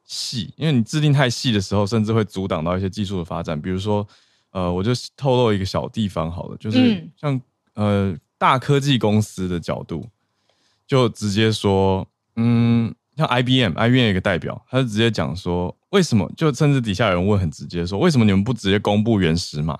[0.04, 4.08] 细，因为你制定太细的时候，甚至会阻挡到一些技术的发展，比如说。
[4.56, 7.36] 呃，我就透露一个小地方好了，就是像、
[7.74, 10.08] 嗯、呃大科技公司的角度，
[10.88, 16.32] 就直接说，嗯，像 IBM，IBM 有一个代表，他就直接讲说，为什么？
[16.38, 19.78] 就甚至底下有人问很直接说，为什么你们不直接公布原始码？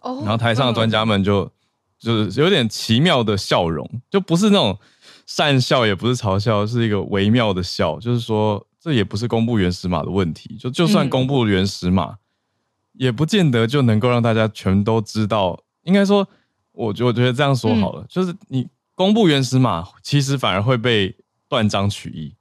[0.00, 1.50] 哦，然后台上的专家们就、嗯、
[1.98, 4.78] 就是有点奇妙的笑容，就不是那种
[5.26, 10.56] 善笑，也不是嘲笑，是一个微妙的笑，就是说这也不是公布原始码的问题。
[10.58, 12.18] 就就算公布原始码，嗯、
[12.92, 15.58] 也不见得就能够让大家全都知道。
[15.82, 16.26] 应该说，
[16.72, 21.16] 我我觉得这样说好了，嗯、就是你公布原始码，其实反而会被
[21.48, 22.34] 断章取义。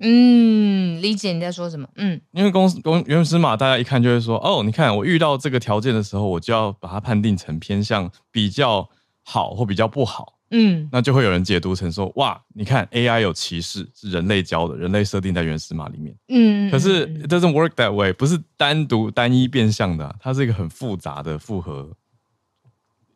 [0.00, 1.88] 嗯，理解你在说什么。
[1.96, 8.88] 嗯，因为公公原始码，大家一看就会说，哦，你看我遇到这个条件的时候，我就要把它判定成偏向比较
[9.22, 10.34] 好或比较不好。
[10.50, 16.14] 嗯，那就会有人解读成说，哇，你看 AI 有歧视，是人类教的，人类设定在原始码里面。
[16.28, 21.90] 嗯，可是 it doesn't work that way，不是单独单一变相的，它是一个很复杂的复合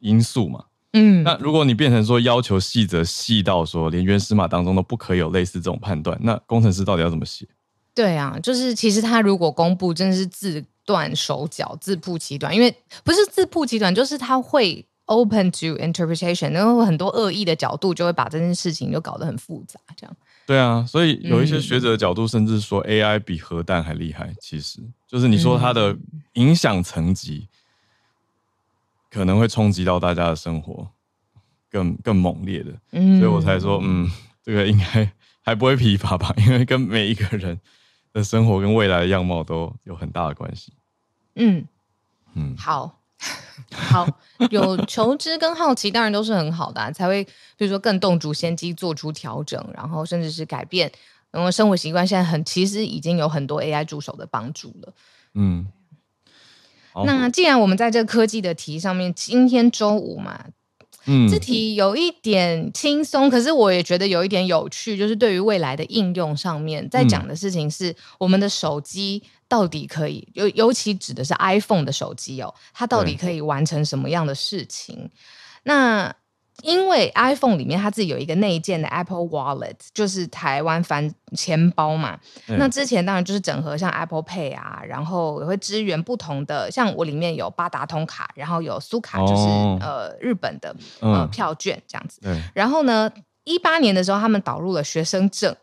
[0.01, 0.65] 因素嘛。
[0.95, 7.47] 嗯，那如果你变成说要求细则细到说连原始码当中都不可以有类似这种判断，那工程师到底要怎么写？
[7.95, 20.17] 对啊，就是其实他如果公布真的是自断手脚、自曝其短，因为不是自曝其短，就是他会 open to interpretation，然后很多恶意的角度就会把这件事情就搞得很复杂，这样。
[20.47, 25.95] 对啊，所以有一些学者的角度甚至说 AI 比核弹还厉害，其实就是你说它的
[26.35, 27.49] 影响层级。
[29.11, 30.87] 可能会冲击到大家的生活
[31.71, 34.07] 更更猛烈的，嗯，所以我才说，嗯，
[34.45, 36.31] 这个应该还不会疲乏吧？
[36.37, 37.59] 因为跟每一个人
[38.13, 40.75] 的生活跟未来的样貌都有很大的关系。
[41.37, 41.65] 嗯
[42.35, 42.98] 嗯，好，
[43.73, 44.07] 好，
[44.51, 47.25] 有求知跟好奇，当然都是很好的啊，才会
[47.57, 50.91] 比如说更动足先机做出调整，然后甚至是改变，
[51.31, 54.95] 然后生活习惯现在很其实已经有很多 AI 助手的帮助了。
[55.35, 55.67] 嗯。
[57.05, 60.47] 那既然我们在这个科技的题上面，今天周五嘛，
[61.09, 75.11] 嗯，这题有一点轻松，可是我也觉得有一点有趣，就是对于未来的应用上面，在讲的事情是我们的手机到底可以，尤尤其指的是 iPhone 的手机哦，它到底可以完成什么样的事情？
[75.65, 76.15] 那。
[76.63, 82.19] 因为 iPhone 里面它自己有一个内建的 Apple Wallet，就是台湾翻钱包嘛。
[82.49, 92.21] 嗯、那之前当然就是整合像 Apple Pay 啊，然后也会支援不同的，像我里面有八达通卡，然后有苏卡，就是、哦、呃日本的呃、嗯、票券这样子。
[92.55, 93.11] 然后呢，
[93.45, 95.55] 一八年的时候他们导入了学生证，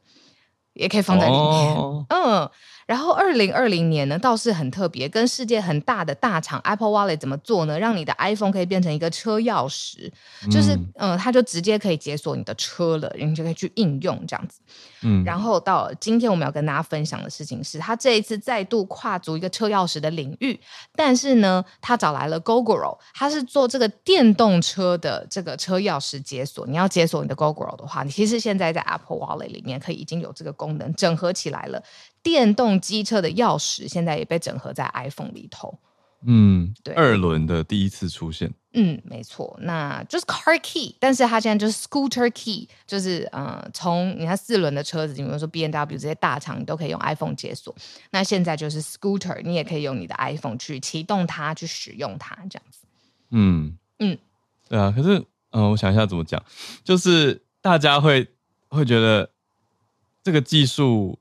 [0.74, 1.76] 也可以放在里面。
[1.76, 2.50] 哦、嗯。
[2.86, 7.80] 然后二零二零年呢，倒是很特别，跟世界很大的大厂 Apple Wallet 怎么做呢？
[7.80, 10.12] 让你的 iPhone 可以变成一个车钥匙，
[10.52, 14.60] 就是嗯、呃，它就直接可以解锁你的车了，你就可以去应用这样子。
[15.02, 20.60] 嗯，然后到今天我们要跟大家分享的事情是，它这一次再度跨足一个车钥匙的领域，
[20.96, 26.68] 但是呢，他找来了 Gogoro，他是做这个电动车的这个车钥匙解锁。
[26.68, 31.82] 你要解锁你的 Gogoro 的话，你其实现在在 Apple Wallet 里面可以已经有这个功能整合起来了。
[32.26, 35.78] 电动机车的钥匙现在也被整合在 iPhone 里头，
[36.26, 47.76] 嗯，对，二轮的第一次出现，嗯，没错，那就是 Car Key，但是它现在就是 Scooter Key，就是呃，从你看四轮的车子，比如说 B N W 这些大厂，你都可以用 iPhone 解锁，
[48.10, 52.80] 那现在就是 Scooter，你也可以用你的 iPhone 去启动它，去使用它，这样子，
[53.30, 53.78] 嗯。
[54.00, 54.18] 嗯，
[54.68, 55.20] 对啊，可是
[55.52, 56.44] 嗯、呃，我想一下怎么讲，
[56.84, 58.28] 就是大家会
[58.70, 59.30] 会觉得
[60.24, 61.20] 这个技术。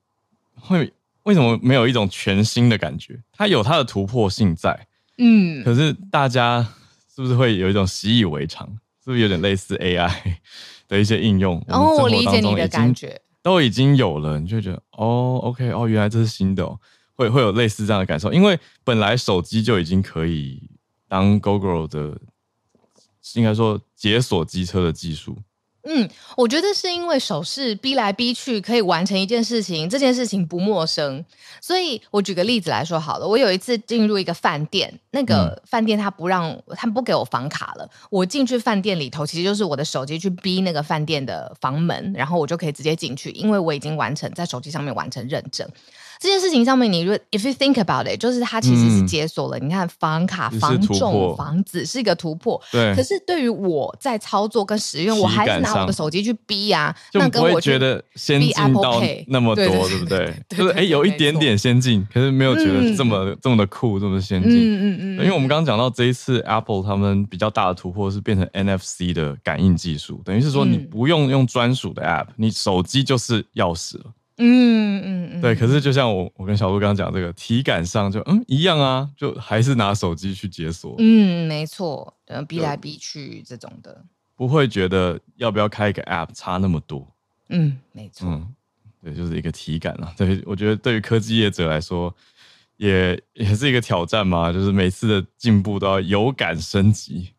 [0.67, 0.93] 会
[1.25, 3.21] 为什么没有一种全新的感觉？
[3.33, 4.87] 它有它的突破性在，
[5.19, 6.67] 嗯，可是大家
[7.15, 8.67] 是不是会有一种习以为常？
[9.05, 10.11] 是不是有点类似 AI
[10.89, 11.63] 的一些应用？
[11.69, 16.81] 然后我理解你的感觉，都已经有了，你就觉得哦，OK，哦，原来这是新的哦，
[17.15, 18.33] 会会有类似这样的感受。
[18.33, 20.63] 因为本来手机就已经可以
[21.07, 22.19] 当 Gogoro 的，
[23.35, 25.37] 应该说解锁机车的技术。
[25.87, 31.23] 嗯，我觉得是因为手势逼来逼去可以完成一件事情，这件事情不陌生，
[31.61, 33.29] 所以我举个例子来说好了。
[33.29, 37.87] 我有一次进入一个饭店，那个饭店他不让，他不给我房卡了。
[38.09, 45.69] 我进去饭店里头，其实就是我的手机去逼那个饭店的房门，然后我就可以直接进去，因为我已经完成在手机上面完成认证。
[46.25, 49.59] 这件事情上面，你如果 if you think about it，就是它其实是解锁了。
[49.59, 52.59] 嗯、你看，房卡、房重、房子是一个突破。
[52.73, 52.95] 对。
[52.97, 60.33] 可是对于我在操作跟使用，我还是拿我的手机去逼呀，就不会觉得先进到那么多，对不对？
[60.49, 64.51] 就是哎，有一点点先进，可是没有觉得这么、嗯、这么的酷，这么先进。
[64.51, 65.19] 嗯嗯嗯。
[65.19, 74.05] 因为我们刚刚讲到这一次 Apple 他们比较大的突破是变成 NFC 的感应技术，等于是说你不用用专属的 App，你手机就是钥匙了。
[74.37, 80.97] 嗯嗯嗯，对，可是就像我我跟小鹿刚刚讲这个体感上就嗯一样啊，就还是拿手机去解锁。
[80.99, 84.05] 嗯，没错，嗯，逼来逼去这种的，
[84.35, 87.07] 不会觉得要不要开一个 App 差那么多。
[87.49, 88.29] 嗯，没错。
[88.29, 88.55] 嗯，
[89.03, 90.13] 对，就是一个体感啊。
[90.17, 92.13] 对，我觉得对于科技业者来说，
[92.77, 97.31] 也也是一个挑战嘛，就是每次的进步都要有感升级，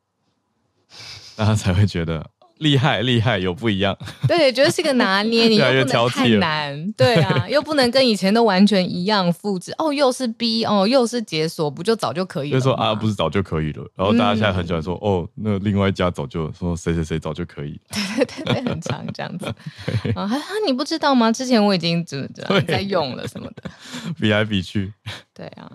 [1.36, 2.30] 大家才会觉得
[2.60, 3.98] 厉害厉害，有不一样。
[4.28, 9.74] 对，觉得是个拿捏，你 又不能太难，对啊， 又不能跟以前都完全一样复制。
[9.78, 12.60] 哦，又是 B，哦，又是解锁，不就早就可以了？
[12.60, 13.86] 就说啊，不是早就可以了。
[13.96, 17.80] 然后大家现在很喜欢说，嗯、哦，那另外一家早就说谁谁谁早就可以。
[17.92, 19.46] 对对对对，很长这样子。
[20.16, 20.30] 啊，
[20.66, 21.32] 你不知道吗？
[21.32, 23.70] 之前我已经怎么怎在用了什么的，
[24.20, 24.94] 比来比去。
[25.34, 25.70] 对啊。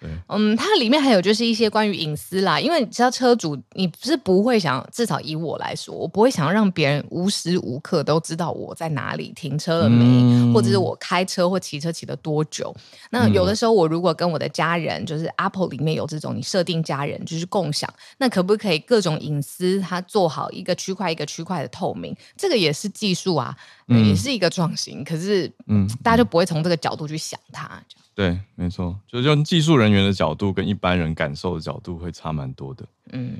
[0.00, 12.74] 对嗯，它里面还有就是一些关于隐私啦，因为你知道车主，你是不会想，至少以我来说，我不会想要让别人无时无刻都知道我在哪里停车了没，嗯、或者是我开车或骑车骑了多久。
[13.10, 22.16] 那有的时候，我如果跟我的家人，就是 Apple 里面有这种你设定家人就是共享，那可不可以各种隐私它做好一个区块一个区块的透明？
[22.36, 23.56] 这个也是技术啊，
[23.88, 25.02] 嗯、也是一个创新。
[25.02, 27.82] 可是，嗯，大家就不会从这个角度去想它。
[28.18, 32.84] 对，没错，就是用技术人员的角度跟一般人感受的角度会差蛮多的。
[33.12, 33.36] 嗯，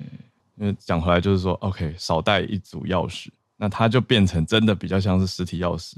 [0.55, 3.27] 因为讲回来就是说，OK，少带一组钥匙，
[3.57, 5.97] 那它就变成真的比较像是实体钥匙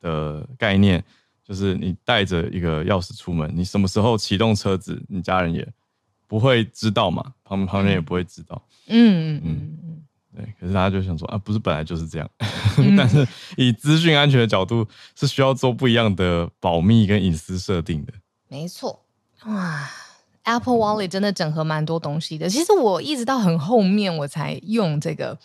[0.00, 1.04] 的概念，
[1.46, 5.68] 就是你带着一个钥匙出门，你什么时候启动车子，你家人也
[6.26, 8.62] 不会知道嘛，旁旁人也不会知道。
[8.86, 9.78] 嗯嗯嗯。
[9.82, 10.03] 嗯
[10.36, 12.28] 对，可是大家就想说啊，不是本来就是这样，
[12.78, 13.26] 嗯、但是
[13.56, 18.12] 以资讯安全的角度，是需要做不一样的保密跟隐私设定的。
[18.48, 19.04] 没错，
[19.46, 19.88] 哇
[20.42, 22.48] ，Apple Wallet 真的整合蛮多东西的。
[22.48, 25.38] 其实我一直到很后面我才用这个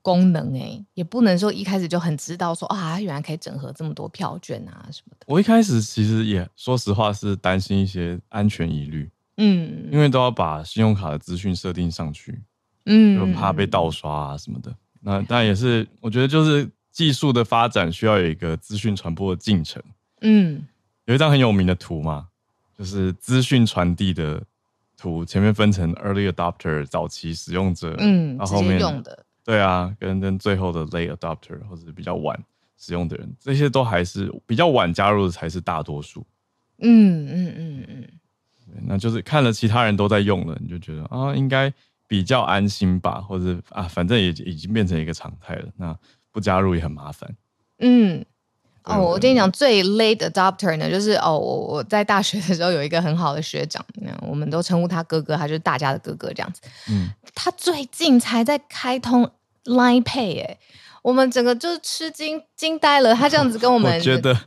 [0.00, 5.26] 功能，哎，也不能说一开始就很知道说啊，原来可以整合这么多票券啊什么的。
[5.26, 12.40] 我一开始其实也说实话是担心一些安全疑虑，嗯，因为都要把信用卡的资讯设定上去。
[12.86, 14.74] 嗯，就怕被盗刷啊什么的。
[15.00, 19.82] 那但也是，我觉得就是技术的发展需要有一个资讯传播的进程。
[20.20, 20.64] 嗯，
[21.06, 22.28] 有一张很有名的图嘛，
[22.78, 24.40] 就是资讯传递的
[24.96, 32.40] 图，前面分成 early adopter 早期使用者，嗯，然后后面用的，对啊，跟跟最后的 late adopter 或者是比较晚
[32.78, 36.24] 使用的人，这些都还是比较晚加入的才是大多数。
[36.78, 38.08] 嗯嗯嗯嗯，
[38.86, 41.72] 那就是看了其他人都在用了，你就觉得啊，应该。
[42.12, 45.66] 比较安心吧，或者啊，反正也已经变成一个常态了。
[45.78, 45.96] 那
[46.30, 47.34] 不加入也很麻烦。
[47.78, 48.22] 嗯，
[48.84, 56.60] 哦，我跟你讲，最 late adopter 呢，就是哦，我我在大学的时候有一个很好的学长，那我们都称呼他哥哥，他就是大家的哥哥这样子。
[56.90, 59.30] 嗯，他最近才在开通
[59.64, 60.58] Line Pay，哎，
[61.00, 63.14] 我们整个就是吃惊惊呆了。
[63.14, 64.38] 他这样子跟我们， 我觉得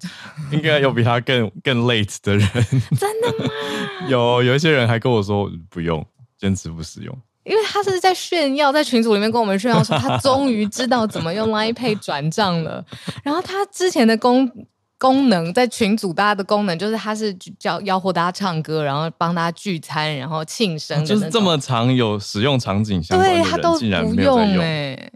[0.52, 2.48] 应该有比他更更 late 的人。
[2.96, 3.50] 真的吗？
[4.08, 6.06] 有有一些人还跟我说不用，
[6.38, 7.18] 坚持不使用。
[7.46, 12.84] 因为他是在炫耀，在群组里面跟我们炫耀说，他终于知道怎么用 Line Pay 转账了。
[13.24, 14.52] 然后他之前的功
[14.98, 23.78] 功能，在群组大家的功能，就是他是叫吆喝大家唱歌，然后帮大家聚餐，然后庆生，哦，就是这么常有使用场景相关的人，对他都
[24.10, 25.12] 不用哎。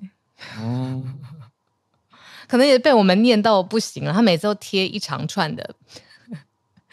[0.61, 1.01] 哦，
[2.47, 4.13] 可能也被我们念到不行了。
[4.13, 5.75] 他每次都贴一长串的。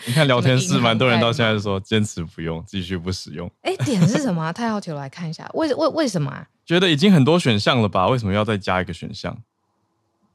[0.07, 3.51] 你看聊天室，蛮多人到现在就说坚持不用，继续不使用。
[3.63, 4.53] 哎，点是什么？
[4.53, 5.51] 太好奇了，来看一下。
[5.55, 6.47] 为为为什么啊？
[6.65, 8.07] 觉得已经很多选项了吧？
[8.09, 9.37] 为什么要再加一个选项？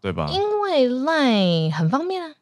[0.02, 0.28] 对吧？
[0.32, 2.36] 因为 Line 很方便啊。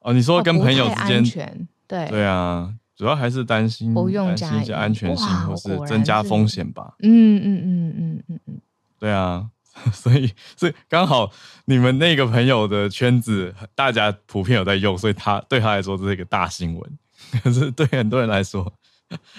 [0.00, 6.94] 哦，你说跟朋友之间，安全对对啊，主要还是担心不用加一些安全性，或是增加风险吧。
[7.00, 8.60] 嗯嗯嗯嗯嗯嗯，
[8.98, 9.46] 对啊。
[9.92, 11.30] 所以，所以刚好
[11.64, 16.98] 你们那个朋友的圈子，大家普遍有在用，所以他对他来说这是一个大新闻。
[17.42, 18.72] 可是对很多人来说，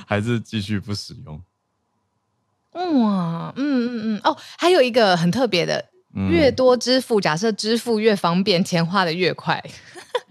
[0.08, 1.42] 还是继续不使用。
[2.72, 5.86] 哇，嗯嗯嗯，哦，还有一个很特别的，
[6.30, 9.64] 越多支付，假设支付越方便，钱花的越快。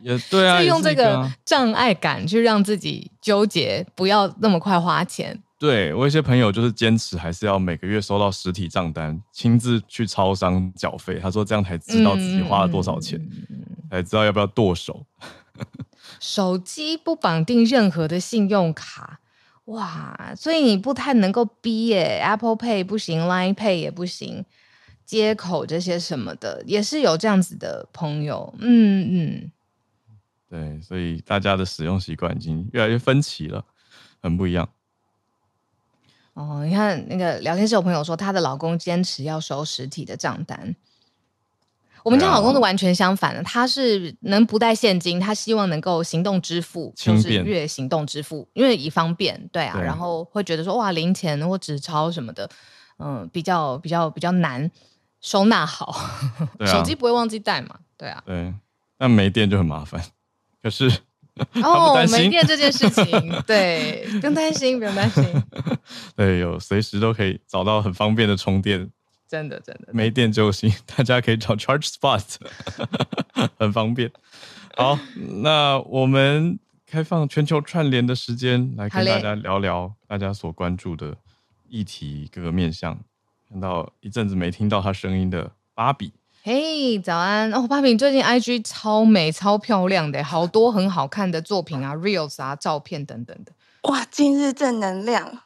[0.00, 5.40] 也对啊， 就用这个障碍感去让自己纠结，不要那么快花钱。
[5.62, 11.20] 对，我一些朋友就是坚持还是要每个月收到实体账单，亲自去超商缴费。
[11.22, 13.16] 他说这样才知道自己花了多少钱，
[13.48, 15.06] 嗯、才知道要不要剁手。
[16.18, 19.20] 手机不绑定任何的信用卡，
[19.66, 20.34] 哇！
[20.36, 24.44] 所以你不太能够逼耶，Apple Pay 不行，Line Pay 也不行，
[25.06, 28.52] 接口这些什么的也是有这样子的朋友。
[28.58, 29.52] 嗯嗯，
[30.50, 33.64] 对，所以大家的使用习惯已经越来越分歧了，
[34.20, 34.68] 很不一样。
[36.34, 40.74] 哦，你看那个聊天室有朋友说，她的老公坚持要收实体的账单。
[42.04, 52.50] 我们家老公是完全相反的，他是能不带现金，他希望能够行动支付，就是越行动支付，因为以方便，对啊，然后会觉得说哇，零钱或纸钞什么的，
[52.98, 54.68] 嗯，比较比较比较难
[55.20, 55.94] 收纳好，
[56.66, 58.52] 手机不会忘记带嘛，对啊，对，
[58.98, 60.02] 但没电就很麻烦，
[60.60, 60.90] 可是。
[61.62, 63.06] 哦，没电这件事情，
[63.46, 65.24] 对，不用担心，不用担心。
[66.14, 68.90] 对，有随时都可以找到很方便的充电
[69.28, 72.22] 真的真的没电就行，大家可以找 Charge Spot，
[73.58, 74.12] 很方便。
[74.76, 74.98] 好，
[75.42, 81.16] 那我们开放全球串联的时间，来跟大家聊聊大家所关注的
[81.68, 82.98] 议题各个面向。
[83.48, 86.12] 看到一阵子没听到他声音的芭比，
[86.44, 93.52] 嘿，早安哦，芭比最近 IG 超美超漂亮的，好多很好看的作品啊，Reels 啊，照片等等的。
[93.82, 95.38] 哇，今日正能量，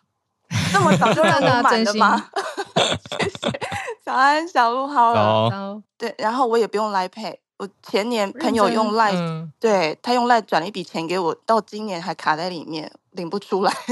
[0.73, 2.31] 这么早就 让我满了吗？
[3.21, 3.61] 谢谢，
[4.03, 7.37] 早安小鹿好了，对，然后我也不用 Pay。
[7.59, 13.71] 我前年朋友用 Line，、嗯、对他用 Line 转了一笔钱给我，到今年还卡在里面，领不出来。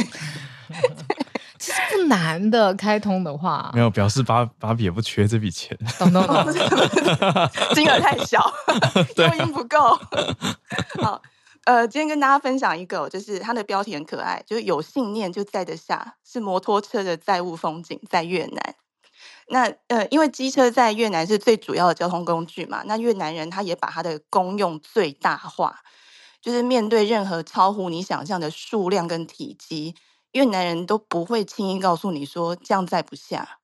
[1.65, 6.45] 其实不难的，开通的话没有表示芭芭比也不缺这笔钱，懂懂懂，
[7.75, 8.53] 金额太小，
[9.17, 9.99] 诱因不够。
[11.01, 11.23] 好，
[11.65, 18.75] 呃，今天跟大家分享一个，就是它的标题很可爱，就是有信念就载得下，是摩托车的载物风景，在越南。
[19.49, 25.81] 那呃，因为机车在越南是最主要的交通工具嘛，那越南人他也把它的功用最大化，
[26.43, 29.95] 就是面对任何超乎你想象的数量跟体积，
[30.35, 33.59] 越南人都不会轻易告诉你说这样载不下。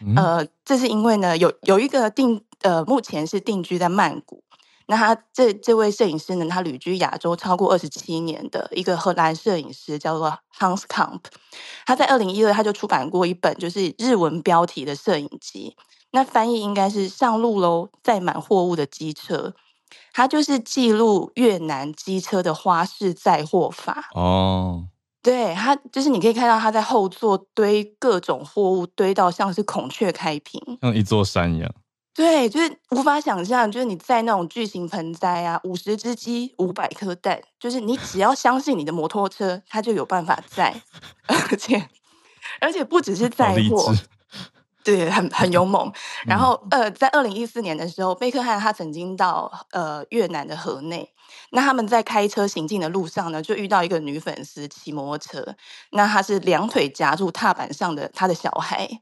[0.00, 4.42] 嗯、呃，这是因为呢，有有一个定呃，目前是定居在曼谷。
[4.88, 11.22] 那他这这位摄影师呢，他旅居亚洲超过二十七年的一个荷兰摄影师，叫做 Hans Kamp。
[11.86, 15.76] 他在二零一二他就出版过一本就是日文标题的摄影集，
[16.12, 19.54] 那翻译应该是上路喽，载满货物的机车。
[20.12, 24.08] 他就是记录越南机车的花式载货法。
[24.14, 24.88] 哦，
[25.26, 31.74] 对，他就是你可以看到他在后座堆各种货物，堆到像是孔雀开屏，像一座山一样。
[32.14, 40.80] 对，就是无法想象，就是你在那种巨型盆栽啊，五十只鸡，五百颗蛋，就是你只要相信你的摩托车，它就有办法载，
[41.26, 41.88] 而且
[42.60, 43.92] 而且不只是载货，
[44.84, 45.92] 对，很很勇猛。
[46.24, 51.12] 然后呃，在二零一四年的时候，贝克汉他曾经到呃越南的河内，
[51.50, 55.56] 那他们在开车行进的路上呢，就遇到一个女粉丝骑摩托车，
[55.90, 59.00] 那她是两腿夹住踏板上的她的小孩，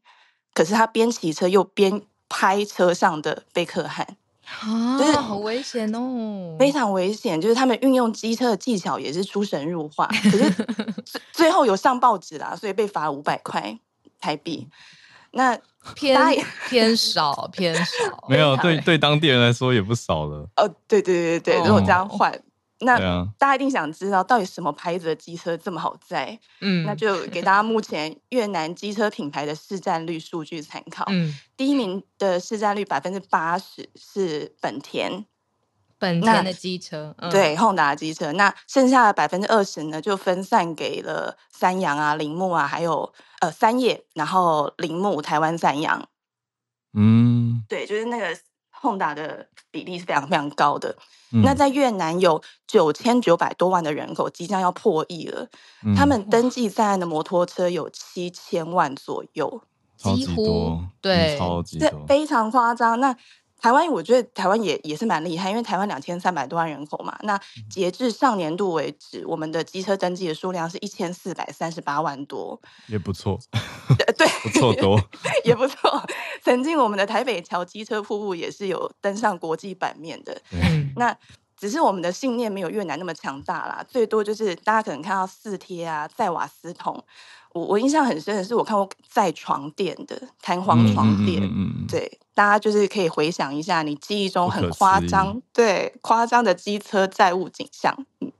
[0.52, 2.02] 可是她边骑车又边。
[2.26, 4.16] 拍车上的贝克汉，
[4.60, 7.40] 啊，就是好危险哦，非常危险。
[7.40, 10.50] 就是他们运用机车的技巧也是出神入化，可是
[11.32, 13.78] 最后有上报纸啦，所以被罚五百块
[14.18, 14.66] 台币。
[15.34, 15.58] 那
[15.94, 16.18] 偏
[16.68, 20.48] 偏少偏少， 没有对对当地人来说也不少了。
[20.56, 22.32] 哦，对对对对，如果这样换。
[22.80, 22.98] 那
[23.38, 26.38] 大家一定想知道，到底什么牌子的机车这么好载？
[26.60, 31.04] 嗯，那就给大家目前越南机车品牌的市占率数据参考。
[31.08, 35.24] 嗯，第一名的市占率百分之八十是本田，
[35.98, 38.32] 本田的机车，嗯、对，Honda 机车。
[38.32, 46.08] 那剩下的百分之二十呢，就分散给了三洋啊、铃木啊，还有呃三叶，然后铃木、台湾三洋。
[46.92, 48.36] 嗯，对，就是那个。
[48.82, 50.94] Honda 的比例是非常非常高的。
[51.32, 55.48] 嗯、那在越南有九千九百多万的人口，即将要破亿了。
[55.86, 59.62] 嗯、他们登记在案的摩托车有七千万左右，
[59.96, 63.00] 几乎对，超级多，这非常夸张。
[63.00, 63.16] 那
[63.64, 67.18] 台湾，我觉得台湾也也是蛮厉害，因为台湾两千三百多万人口嘛。
[67.22, 67.40] 那
[67.70, 73.40] 截至上年度为止，我们的机车登记的数量是一千四百三十八万多，也不错。
[74.18, 75.00] 对，不错多，
[75.46, 76.04] 也不错。
[76.42, 80.38] 曾经我们的台北桥机车瀑布也是有登上国际版面的。
[80.52, 81.16] 嗯，那
[81.56, 87.02] 只是我们的信念没有越南那么强大啦，最多就是大家可能看到四贴啊，载瓦斯桶。
[87.54, 97.96] 我我印象很深的是，我看过载床垫的弹簧床垫，嗯嗯嗯、对，大家就是可以回想一下你记忆中很夸张，对，夸张的机车载物景象。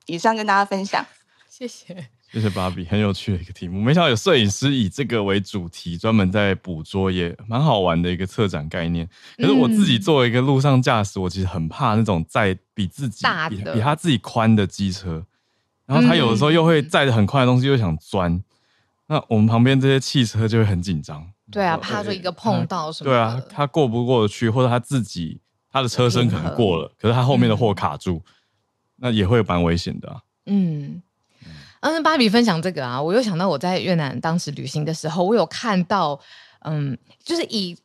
[0.07, 1.07] 以上跟大家分享，
[1.49, 9.09] 谢谢，谢谢芭比，很有趣的一个题目，没想到有摄影师以这个为主题，专门在捕捉，也蛮好玩的一个策展概念。
[9.37, 15.25] 可是我自己作为一个路上驾驶，我其实很怕那种载比自己大的比，比他自己宽的机车，
[15.87, 18.43] 然后他有的时候又会载着很快的东西，又想钻。
[19.15, 25.41] 那我们旁边这些汽车就会很紧张，对啊，怕说一个碰到什么，对啊，他过不过得去，或者他自己
[25.71, 28.33] 他的车身可能过了，可是他后面的货卡住，嗯、
[28.97, 30.21] 那也会蛮危险的、啊。
[30.47, 31.01] 嗯，
[31.79, 36.19] 嗯，芭比分享这个啊，我又想到我在越南当时旅行的时候，我有看到，
[36.62, 37.79] 嗯，就是以。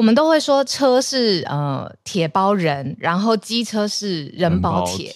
[0.00, 5.10] 我们都会说车是呃铁包人，然后机车是人包铁。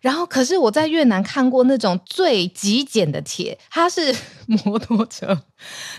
[0.00, 4.14] 然后可是我在越南看过那种最极简的铁，它是
[4.64, 5.38] 摩托车，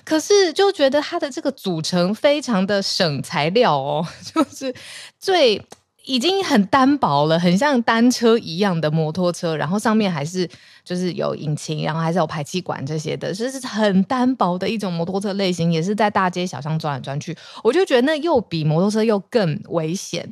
[0.03, 4.03] 可是就觉得它的这个组成非常的省材料哦，
[4.33, 4.73] 就是
[5.19, 5.61] 最
[6.05, 10.47] 已经很单薄了，很像单车一样的摩托车，然后上面还是
[10.83, 17.35] 就是有引擎，然后还是有排气管这些的，就是很单薄的一种摩托车类型，也是在大街小巷转来转去。
[17.63, 20.31] 我就觉得那又比摩托车又更危险，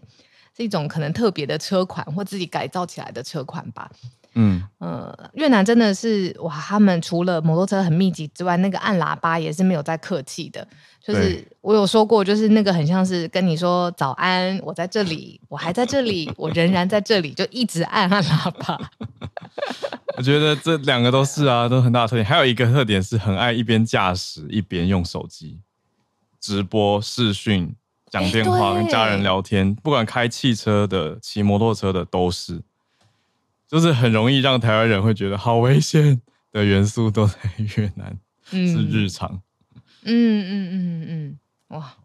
[0.56, 3.90] 是一种可能特别的车款或自己改造起来的车款吧。
[4.34, 10.66] 嗯呃，越南真的是哇，他们除了摩托车很密集之外，那个按喇叭也是没有在客气的。
[11.04, 18.92] 就是我有说过，就是那个很像是跟你说早安，我在这里，我还在这里，我仍然在这里，就一直按按喇叭。
[20.18, 22.24] 我觉得这两个都是啊，都很大的特点。
[22.26, 25.60] 还有一个特点是很爱一边驾驶一边用手机
[26.40, 27.74] 直播视讯
[28.10, 32.62] 讲电话跟家人聊天，不管开汽车的、骑摩托车的都是。
[33.68, 36.22] 就是很容易让台湾人会觉得好危险
[36.52, 37.36] 的元素都在
[37.78, 38.20] 越南，
[38.52, 39.42] 嗯、是日常。
[40.04, 41.40] 嗯嗯嗯嗯，
[41.78, 41.96] 哇！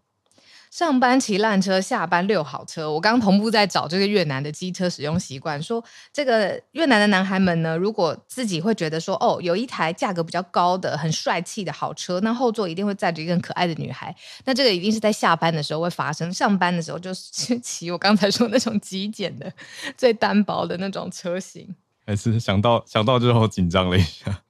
[0.71, 2.93] 上班骑烂车，下班遛好车。
[2.93, 5.83] 我刚同步在找这个越南的机车使用习惯，说
[6.13, 14.15] 这个越南的男孩们呢，如果自己会觉得说，哦，有一台价格比较高的、很帅气的好车，那后座一定会载着一个可爱的女孩。
[14.45, 19.51] 那这个一定是在下班的时候会发生，上班的时候就是骑我刚才说那种极简的、
[19.97, 21.75] 最单薄的那种车型。
[22.07, 24.43] 还是想到想到之后紧张了一下。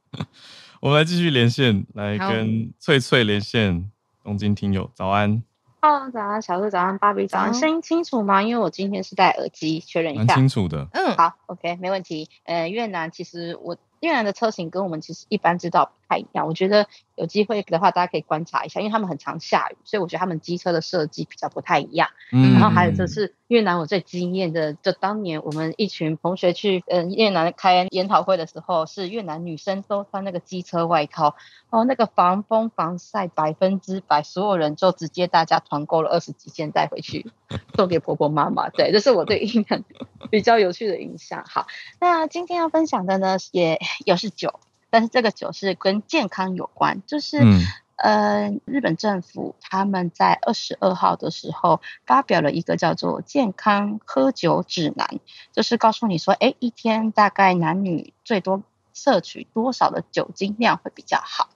[0.80, 3.90] 我们来继续连线，来跟翠翠连线，
[4.22, 5.42] 东京听友早安。
[5.80, 8.42] 哦，早安，小鹿早安，芭比早安，声音清楚吗？
[8.42, 10.24] 因为我今天是戴耳机，确认一下。
[10.24, 10.86] 蛮清楚的。
[10.92, 12.28] 嗯，好，OK，没问题。
[12.44, 22.08] 呃，越南其实我越南的车型跟我们其实一般知道不太一样，我觉得有机会的话，大家可以观察一下，因为他们很常下雨，所以我觉得他们机车的设计比较不太一样。
[22.32, 31.36] 嗯，然后还有就是越南，我最惊艳的，就当年我们一群同学去嗯、呃、越南开研讨会的时候，是越南女生都穿那个机车外套，
[31.70, 37.30] 哦，那个防风防晒百分之百，所有人就直接大家团购了二十几件带回去
[37.76, 38.68] 送给婆婆妈妈。
[38.70, 39.84] 对，这是我对越南
[40.30, 41.44] 比较有趣的印象。
[41.48, 41.66] 好，
[42.00, 44.58] 那今天要分享的呢，也又是酒。
[44.88, 47.60] 但是这个酒是跟健康有关，就是，嗯、
[47.96, 55.18] 呃，日本政府他们在二十二号的时候发表了一个叫做健康喝酒指南，
[55.52, 61.48] 就是告诉你说，哎，一天大概男女最多摄取多少的酒精量会比较好。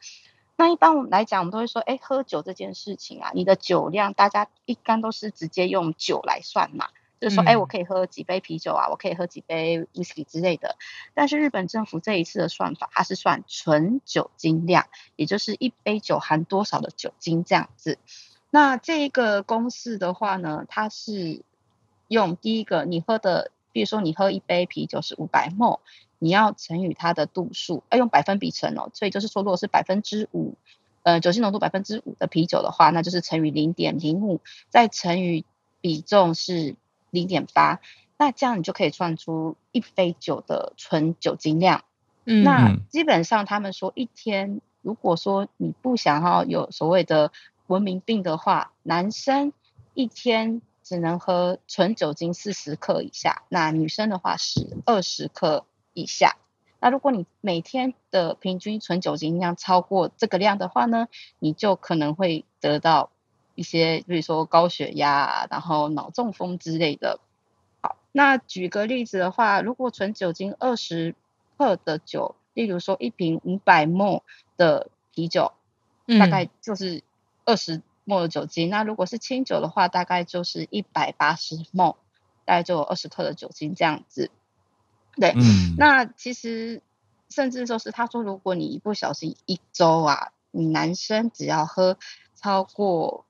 [0.57, 6.89] 那一般我们来讲，我们都会说，哎，喝酒这件事情啊，你的酒量，大家一般都是直接用酒来算嘛。
[7.21, 10.77] 就是说，哎，我可以喝几杯啤酒啊，我可以喝几杯威士忌之类的。
[11.13, 17.99] 但是日本政府这一次的算法，它是算纯酒精量，也就是一杯酒含多少的酒精这样子。
[18.49, 21.43] 那这个公式的话呢，它是
[22.09, 25.81] 用第一个你喝的，比如说你喝一杯啤酒是五百 ml，
[26.19, 28.91] 你要乘以它的度数，要用百分比乘哦。
[28.95, 30.55] 所以就是说，如果是百分之五，
[31.03, 34.41] 呃，酒精浓度百分之五的啤酒的话，那就是乘以零点零五，
[34.71, 35.45] 再乘以
[35.83, 36.77] 比重是。
[37.11, 37.81] 零点八，
[38.17, 41.85] 那这样你就可以算出一杯酒的纯酒精量。
[42.25, 47.33] 嗯，那基本上他们说一天，如果说你不想要有所谓的
[47.67, 49.53] 文明病的话，男生
[49.95, 56.37] 一天只能喝纯酒精四十克以下，那女生的话是二十克以下。
[56.79, 61.09] 那如果你每天的平均纯酒精量超过这个量的话呢，
[61.39, 63.11] 你就可能会得到。
[63.61, 67.21] 一些，比如说高血压，然后脑中风之类的。
[67.83, 71.15] 好，那举个例子的话，如果纯酒精二十
[71.59, 74.23] 克的酒，例如说一瓶五百 ml
[74.57, 75.53] 的啤酒，
[76.19, 77.03] 大概就是
[77.45, 78.69] 二十 ml 的酒精。
[78.69, 81.97] 嗯、那如果是清酒的话，大概就是一百八十 ml，
[82.47, 84.31] 大概就有二十克的酒精这样子。
[85.17, 86.81] 对，嗯、那其实
[87.29, 91.99] 甚至就是他说，如果你一不小心一周啊，你男生只要喝
[92.35, 93.27] 超过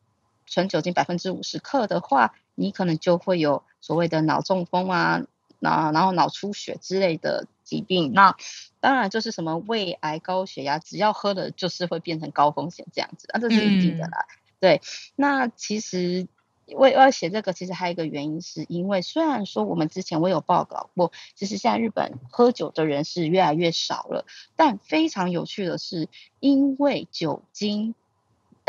[0.51, 5.23] 纯酒精百分之五十克的话，你可能就会有所谓的脑中风啊，
[5.61, 8.13] 那然后脑出血之类的疾病。
[8.13, 8.37] 那
[8.81, 14.27] 当然就是什么胃癌、高血压，只要喝了就是会变成高风险这样子，那这是一定的啦。
[14.29, 14.83] 嗯、对，
[15.15, 16.27] 那其实
[16.67, 24.27] 我我要写这个，其实还有一个原因，是因为虽然说我们之前我有报告过，其实现在日本喝酒的人是越来越少了，
[24.57, 26.09] 但非常有趣的是，
[26.41, 27.95] 因为酒精。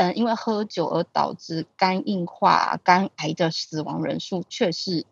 [0.02, 5.06] 嗯，因为喝酒而导致肝硬化、肝癌的死亡人数却是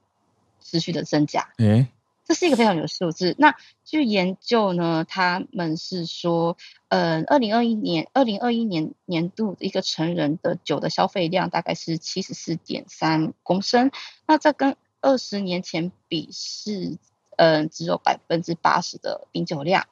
[0.60, 1.54] 持续的增加。
[1.60, 1.88] 嗯，
[2.26, 3.36] 这是一个非常有数字。
[3.38, 13.92] 那据研究呢，他们是说，呃，二零二一年、二零二一年年度一个成人的酒的消费量大概是七十四点三公升。
[14.26, 16.98] 那这跟二十年前比是，
[17.38, 19.86] 嗯、呃，只有百分之八十的饮酒量。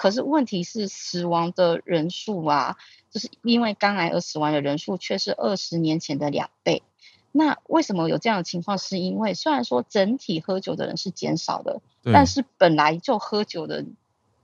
[0.00, 2.78] 可是问题是，死亡的人数啊，
[3.10, 6.82] 就是因为肝癌而死亡的人数却是二十年前的两倍。
[7.32, 8.78] 那为什么有这样的情况？
[8.78, 13.84] 是因为虽然说整体喝酒的人是减少的，但是本来就喝酒的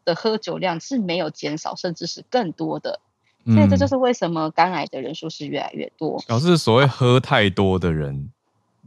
[0.05, 3.01] 的喝酒量是没有减少，甚至是更多的。
[3.47, 6.23] 所以这就是为什么肝癌的人数是越来越多。
[6.27, 8.31] 表示所谓喝太多的人，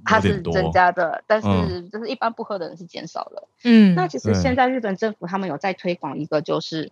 [0.06, 3.47] 它是增加的，但是就是一般不喝的人是减少了。
[3.64, 6.91] 嗯，那其实现在日本政府他们有在推广一个，就是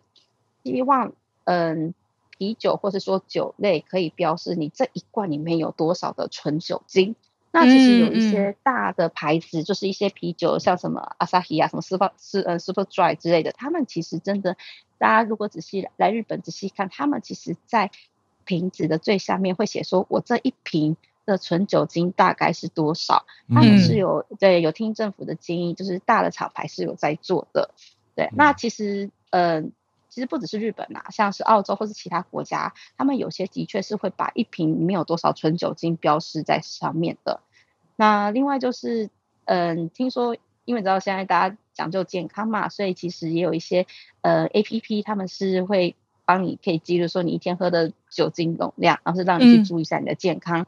[0.64, 1.14] 希望
[1.46, 1.94] 嗯。
[2.40, 7.16] 啤酒或是说酒类可以标示你这一罐里面有多少的纯酒精。
[7.50, 14.56] 那其实有一些大的牌子，就是一些啤酒，像什么 Asahi 啊，什么 Super 是呃 Super Dry 之类的，他们其实真的，
[15.00, 17.90] 大家如果仔细来日本仔细看，他们其实在
[18.46, 20.96] 瓶子的最下面会写说，我这一瓶
[21.28, 23.28] 的纯酒精大概是多少。
[23.54, 27.70] 他们是有对有听政府的建议，就是大的厂牌是有在做的。
[28.16, 29.64] 对，那其实嗯。
[29.64, 29.72] 呃
[30.10, 37.42] 其实不只是日本呐，像是澳洲或是其他国家，他们有些的确是会把一瓶里面有多少纯酒精标示在上面的。
[37.96, 39.12] 那另外就是，
[39.46, 43.86] 嗯，听说因为你知道现在大家讲究健康嘛，所以其实也有一些
[44.22, 50.62] 呃 APP，他们是会帮你可以记录说你一天喝的酒精容量，然后是让你去注意一下你的健康。
[50.62, 50.66] 嗯、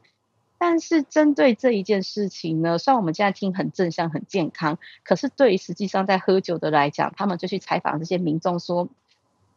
[0.60, 8.88] 但是针对这一件事情呢，虽然我们现在听很正向、很健康，可是对于实际上在喝酒的来讲，他们就去采访这些民众说。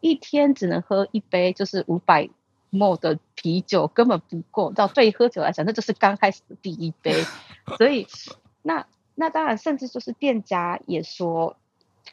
[0.05, 2.29] 一天只能喝一杯，就是五百
[2.71, 4.69] ml 的啤酒，根本不够。
[4.73, 7.23] 到对喝酒来讲，那就是刚开始的第一杯。
[7.77, 8.05] 所以，
[8.63, 8.85] 那
[9.15, 11.55] 那当然，甚至就是店家也说，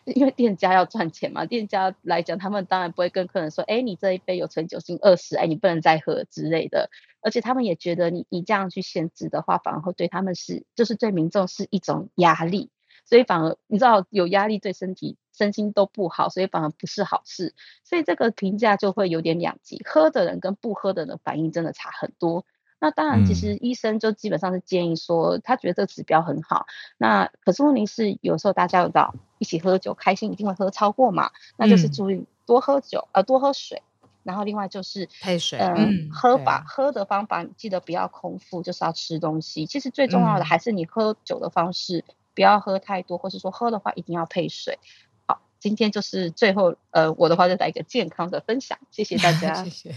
[0.05, 6.91] 因为店家要赚钱嘛，店家来讲，他们当然不会跟客人说，哎，你这一杯有纯酒精二十，哎，你不能再喝之类的。
[7.21, 12.71] 而且他们也觉得你，你你这样去限制的话，反而会对他们是，就是对民众是一种压力。
[13.07, 17.55] 所以反而你知道有压力对身体身心都不好，所以反而不是好事。
[17.83, 22.45] 所以这个评价就会有点两极，喝的人跟不喝的人反应真的差很多。
[22.79, 26.67] 那当然，其实医生就基本上是建议说，他觉得这个指标很好。
[26.97, 33.83] 那可是问题是，有时候大家有到一起喝酒，开心一定会喝超过嘛，那就是注意多喝酒，呃，多喝水。
[34.23, 39.67] 然后另外就是配水，嗯，喝法喝的方法，记得不要空腹，就是要吃东西。
[39.67, 42.05] 其实最重要的还是你喝酒的方式。
[42.33, 44.79] 不要喝太多，或是说喝的话一定要配水。
[45.27, 49.53] 好，今天就是最后，呃，我的话就来一个健康的分享，谢谢大 家。
[49.65, 49.95] 谢谢。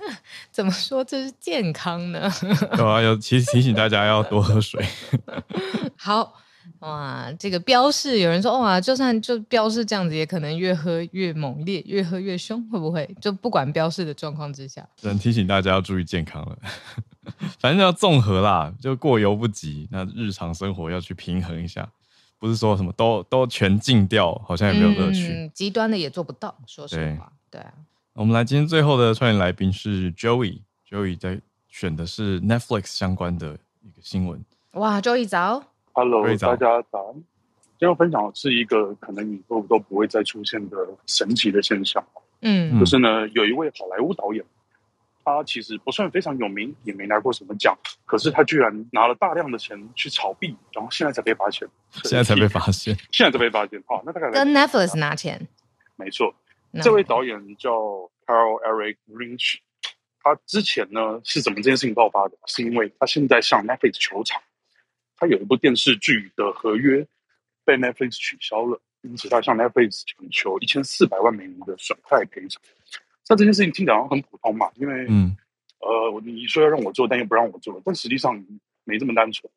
[0.50, 2.32] 怎么说这是健康呢？
[2.78, 4.82] 有啊，有其实提醒大家要多喝水。
[5.94, 6.32] 好
[6.80, 13.08] 哇，这个标示有人说哇，就算就标示这样子，也可能越喝越猛烈，越喝越凶，会不会？
[13.20, 16.58] 就不管标示的状况之下，只能提醒大家要注意健康了。
[17.58, 19.88] 反正要综合啦，就过犹不及。
[19.90, 21.88] 那日常生活要去平衡一下，
[22.38, 25.28] 不是说什么都都全禁掉，好像也没有乐趣。
[25.28, 27.32] 嗯，极端的也做不到，说实话。
[27.50, 27.72] 对，对啊。
[28.12, 34.44] 我们来今天最后的串联来宾是 Joey，Joey 在选的是 Netflix 相关的一个新闻。
[34.72, 37.14] 哇，Joey 早，Hello，大家早。
[37.14, 40.76] 今天要分享的是一个可能以后都不会再出现的
[41.06, 42.04] 神奇的现象。
[42.42, 44.44] 嗯，就是呢，有一位好莱坞导演。
[45.26, 47.74] 他其实不算非常有名，也没拿过什么奖，
[48.04, 51.66] 可是他居然拿了大量的钱去炒币，然后现在才被发现。
[52.02, 53.82] 现在才被发现， 现在才被发现。
[53.86, 55.48] 好，那大概跟 Netflix 拿钱？
[55.96, 56.34] 没错，
[56.82, 57.72] 这位导演叫
[58.26, 59.60] Carl Eric Lynch，
[60.22, 62.36] 他之前呢是怎么这件事情爆发的？
[62.44, 64.42] 是因为他现在向 Netflix 求偿，
[65.16, 67.06] 他有一部电视剧的合约
[67.64, 72.60] 被 Netflix 取消了，因此他向 Netflix 请求一千四百万美元的损害赔偿。
[73.24, 75.34] 像这件事情听起来很普通嘛，因为，嗯，
[75.80, 78.44] 呃，你说要让我做，但又不让我做，但实际上
[78.84, 79.50] 没这么单纯。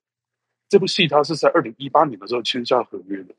[0.70, 3.36] 这部戏它是在二零一八年的时候签下合约的，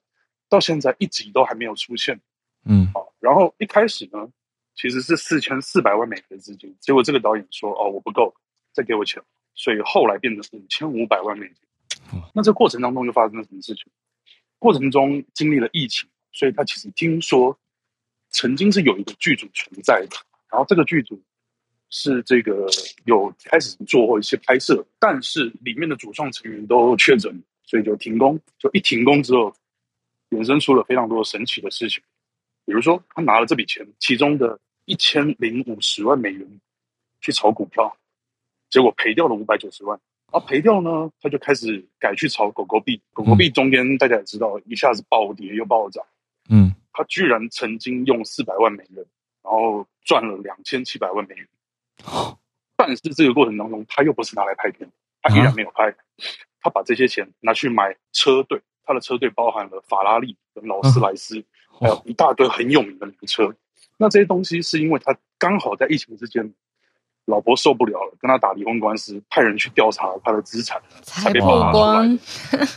[0.48, 2.20] 到现在一集都还没有出现，
[2.64, 4.28] 嗯，好，然后一开始呢，
[4.74, 8.34] 其实是四千四百万美元的资金，结果这个导演说，哦，我不够，
[8.72, 9.22] 再给我钱，
[9.54, 11.46] 所以后来变成五千五百万美
[12.34, 13.84] 那这过程当中就发生了什么事情？
[14.58, 17.58] 过程中经历了疫情，所以他其实听说。
[18.30, 20.16] 曾经是有一个剧组存在的，
[20.50, 21.18] 然后这个剧组
[21.88, 22.66] 是这个
[23.06, 28.38] 有开始做过一些拍摄，但是里面的主创成员都确诊，所以就停工。
[28.58, 29.56] 就一停工之后，
[30.28, 32.02] 衍生出了非常多神奇的事情，
[32.66, 36.60] 比如说他拿了这笔钱，其中的一千零五十万美元
[37.22, 37.96] 去炒股票，
[38.68, 39.98] 结果赔掉了五百九十万。
[40.30, 46.04] 啊，赔掉呢，他就开始改去炒狗狗币，狗狗币中间大家也知道，一下子暴跌又暴涨，
[46.50, 46.74] 嗯。
[46.92, 49.04] 他居然曾经用四百万美元，
[49.44, 51.48] 然后赚了两千七百万美元。
[52.76, 54.90] 但是这个过程当中，他又不是拿来拍片，
[55.22, 55.94] 他依然没有拍。
[56.60, 61.44] 他把这些钱拿去买车队，他的车队包含了法拉利跟劳斯莱斯，
[61.78, 63.54] 还有一大堆很有名的名车。
[63.96, 66.52] 那这些东西是因为他刚好在疫情之间
[67.28, 72.18] 老婆受不了了，跟他打离婚官司，派人去调查他的资产，才被曝光，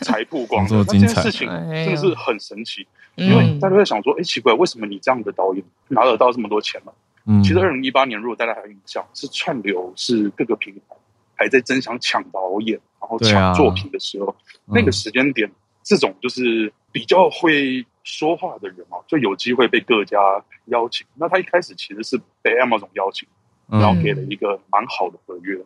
[0.01, 0.67] 才曝光。
[0.69, 2.85] 那这件事情真的是很神奇，
[3.15, 6.91] 哎、因为大家在想说，哎，奇怪，为什么你这样的导演拿得到这么多钱呢？
[7.25, 10.95] 嗯，其实二零一八年，如果大家还有印象，是串流是各个平台
[11.35, 14.35] 还在争相抢导演，然后抢作品的时候，
[14.65, 15.49] 那个时间点，
[15.81, 20.17] 这种就是比较会说话的人啊，就有机会被各家
[20.65, 21.07] 邀请。
[21.15, 23.29] 那他一开始其实是被 Amazon 邀请。
[23.71, 25.57] 然后给了一个蛮好的合约，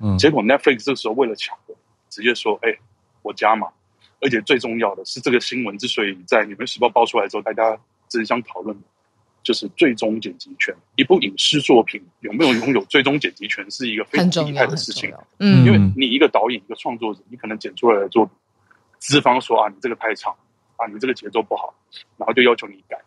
[0.00, 1.74] 嗯，结果 Netflix 这个时候为了抢的，
[2.10, 2.76] 直接说：“哎，
[3.22, 3.68] 我加码。”
[4.20, 8.76] 而且最重要的是，这个新闻之所以在《纽约时报》爆出来之后，大家争相讨论，
[9.42, 10.74] 就是最终剪辑权。
[10.96, 15.12] 一部影视作品有没有拥有最终剪辑权，是一个非常厉害的事情。
[15.38, 18.34] 嗯，因为你一个导演、一个创作者，你可能剪出来的作品，
[18.98, 20.34] 资方说啊，你这个太长
[20.76, 21.74] 啊，你这个节奏不好，
[22.16, 23.00] 然后就要求你改。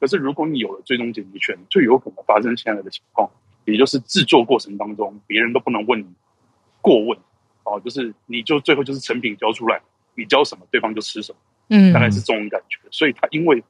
[0.00, 3.30] 可是如果你有了最终剪辑权，就有可能发生现在的情况。
[3.64, 6.06] 也就是制作过程当中，别人都不能问你
[6.80, 7.16] 过问，
[7.64, 9.80] 哦，就是你就最后就是成品交出来，
[10.16, 11.38] 你交什么，对方就吃什么，
[11.68, 12.78] 嗯，大概是这种感觉。
[12.90, 13.62] 所以他因为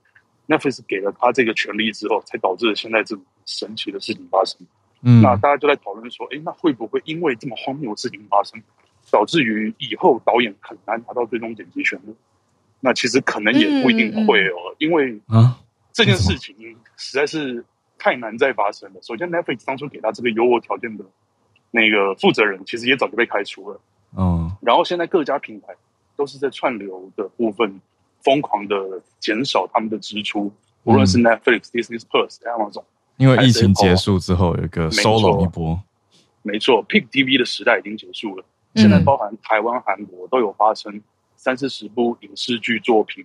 [0.48, 4.58] Netflix 给了他这个权利之后，才导致了现在这种神奇的事情发生。
[5.02, 8.62] 嗯，那大家就在讨论说，哎，那会不会因为这么荒谬的事情发生，
[9.10, 12.14] 导致于以后导演很难拿到最终剪辑权呢？
[12.80, 15.60] 那其实可能也不一定会哦，嗯嗯、因为啊，
[15.92, 16.56] 这件事情
[16.96, 17.62] 实在是。
[18.02, 19.00] 太难再发生了。
[19.00, 21.04] 首先，Netflix 当初给他这个优渥条件的
[21.70, 23.80] 那个负责人，其实也早就被开除了。
[24.18, 25.68] 嗯，然后现在各家平台
[26.16, 27.80] 都是在串流的部分
[28.24, 32.82] 疯狂的减少他们的支出，无论是 Netflix、Disney Plus、Amazon。
[33.18, 35.80] 因为疫情结束之后，有一个收拢一波。
[36.42, 38.44] 没错，Pick TV 的时代已经结束了。
[38.74, 41.00] 现在包含台湾、韩国都有发生
[41.36, 43.24] 三四十部影视剧作品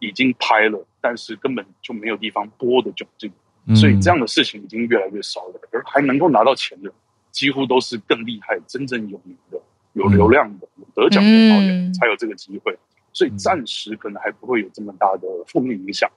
[0.00, 3.32] 已经拍了，但是根本就没有地方播的窘境。
[3.74, 6.90] 所以这样的事情已经越来越少了，而还能够拿到钱的，
[7.30, 9.60] 几乎都是更厉害、真正有名的、
[9.92, 12.76] 有流量的、有得奖的导演才有这个机会。
[13.12, 16.08] 所以暂时可能还不会有这么大的负面影响。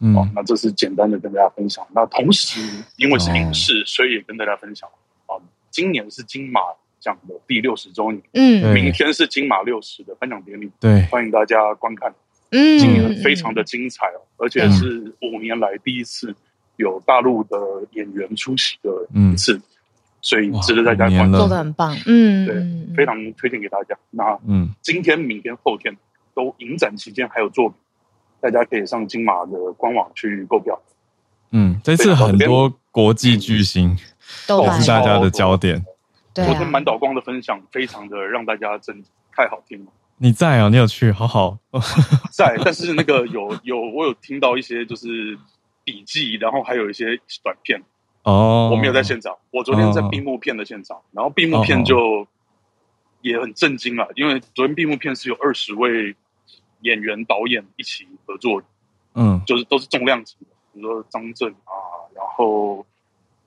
[0.00, 1.86] 嗯，那这是简单的跟大家分享。
[1.92, 2.60] 那同时，
[2.96, 4.88] 因为是影视，所以也跟大家分享。
[5.26, 5.36] 啊，
[5.70, 6.60] 今年是金马
[6.98, 12.14] 奖的第六十周年，嗯，明天是金马六十的颁奖典礼，对，欢迎大家观看。
[12.50, 16.34] 嗯，今年非常的精彩哦，而且是五年来第一次。
[16.80, 17.56] 有大陆的
[17.92, 19.62] 演员出席的一次，嗯、
[20.22, 21.36] 所以值得大家关注。
[21.36, 23.94] 做的很棒，嗯，对，非常推荐给大家。
[24.10, 25.94] 那嗯，今天、明天、后天
[26.34, 27.78] 都影展期间还有作品，
[28.40, 30.80] 大家可以上金马的官网去购票。
[31.52, 33.96] 嗯，这次很多国际巨星
[34.46, 35.84] 都是大家的焦点。
[36.32, 39.04] 昨天满岛光的分享非常的让大家真
[39.36, 39.92] 太好听了。
[40.16, 40.68] 你在啊？
[40.70, 41.12] 你有去？
[41.12, 41.58] 好好
[42.32, 45.38] 在，但是那个有有我有听到一些就是。
[45.84, 47.82] 笔记，然后还有一些短片
[48.22, 48.68] 哦。
[48.70, 51.04] Oh, 我没有在现场，我昨天在闭幕片的现场，oh.
[51.12, 52.26] 然后闭幕片就
[53.22, 56.14] 也很震惊了，因为昨天闭幕片是有二十位
[56.82, 58.62] 演员、导演一起合作，
[59.14, 61.72] 嗯，就是都是重量级的，比如说张震啊，
[62.14, 62.86] 然后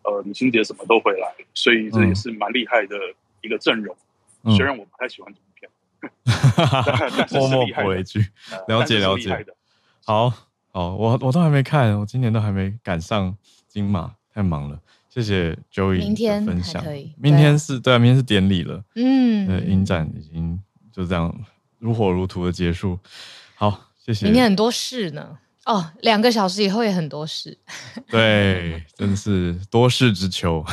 [0.03, 2.95] 呃李心洁什么都回来，所以这也是蛮厉害的
[3.41, 3.95] 一个阵容。
[4.43, 5.69] 嗯、虽然我不太喜欢这部片，
[7.39, 8.19] 默默补一句，
[8.67, 9.45] 了解了解，
[10.05, 10.33] 好。
[10.73, 13.35] 哦，我我都还没看，我今年都还没赶上
[13.67, 14.79] 金马，太忙了。
[15.07, 16.83] 谢谢 Joey 明天分享，
[17.17, 18.83] 明天是对啊，明天是典礼了。
[18.95, 20.59] 嗯，呃，影展已经
[20.91, 21.33] 就这样
[21.77, 22.99] 如火如荼的结束。
[23.55, 24.25] 好，谢谢。
[24.25, 25.37] 明天很多事呢。
[25.65, 27.57] 哦，两个小时以后也很多事。
[28.11, 30.63] 对，真是多事之秋。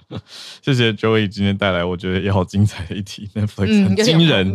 [0.62, 4.52] 谢谢 Joey 今天带来，我觉得也好精彩的一题，Netflix 很惊人，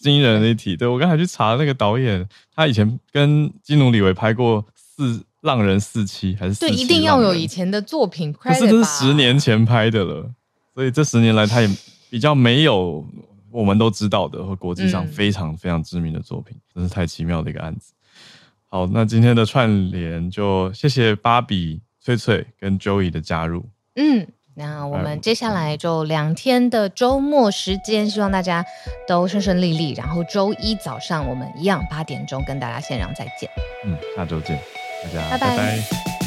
[0.00, 0.76] 惊人的一题。
[0.76, 8.32] 对，我刚才去查那个导演，他以前跟基努里维拍过四《浪人四期》还是对，一定要有以前的作品。
[8.32, 10.30] 可是这是十年前拍的了，
[10.74, 11.68] 所以这十年来他也
[12.10, 13.06] 比较没有
[13.50, 17.92] 我们都知道的和国际上非常非常知名的作品，真是太奇妙的一个案子。
[18.70, 23.70] 好，那今天的串联就谢谢芭比、翠翠跟 Joey 的加入。
[23.96, 28.64] 嗯，那我们接下来就两天的周末时间，希望大家
[29.06, 29.94] 都顺顺利利。
[29.94, 33.48] 然后周一早上我们一样八点钟跟大家线上再见。
[33.86, 34.60] 嗯，下周见，
[35.02, 35.48] 大家拜拜。
[35.48, 36.17] 拜拜。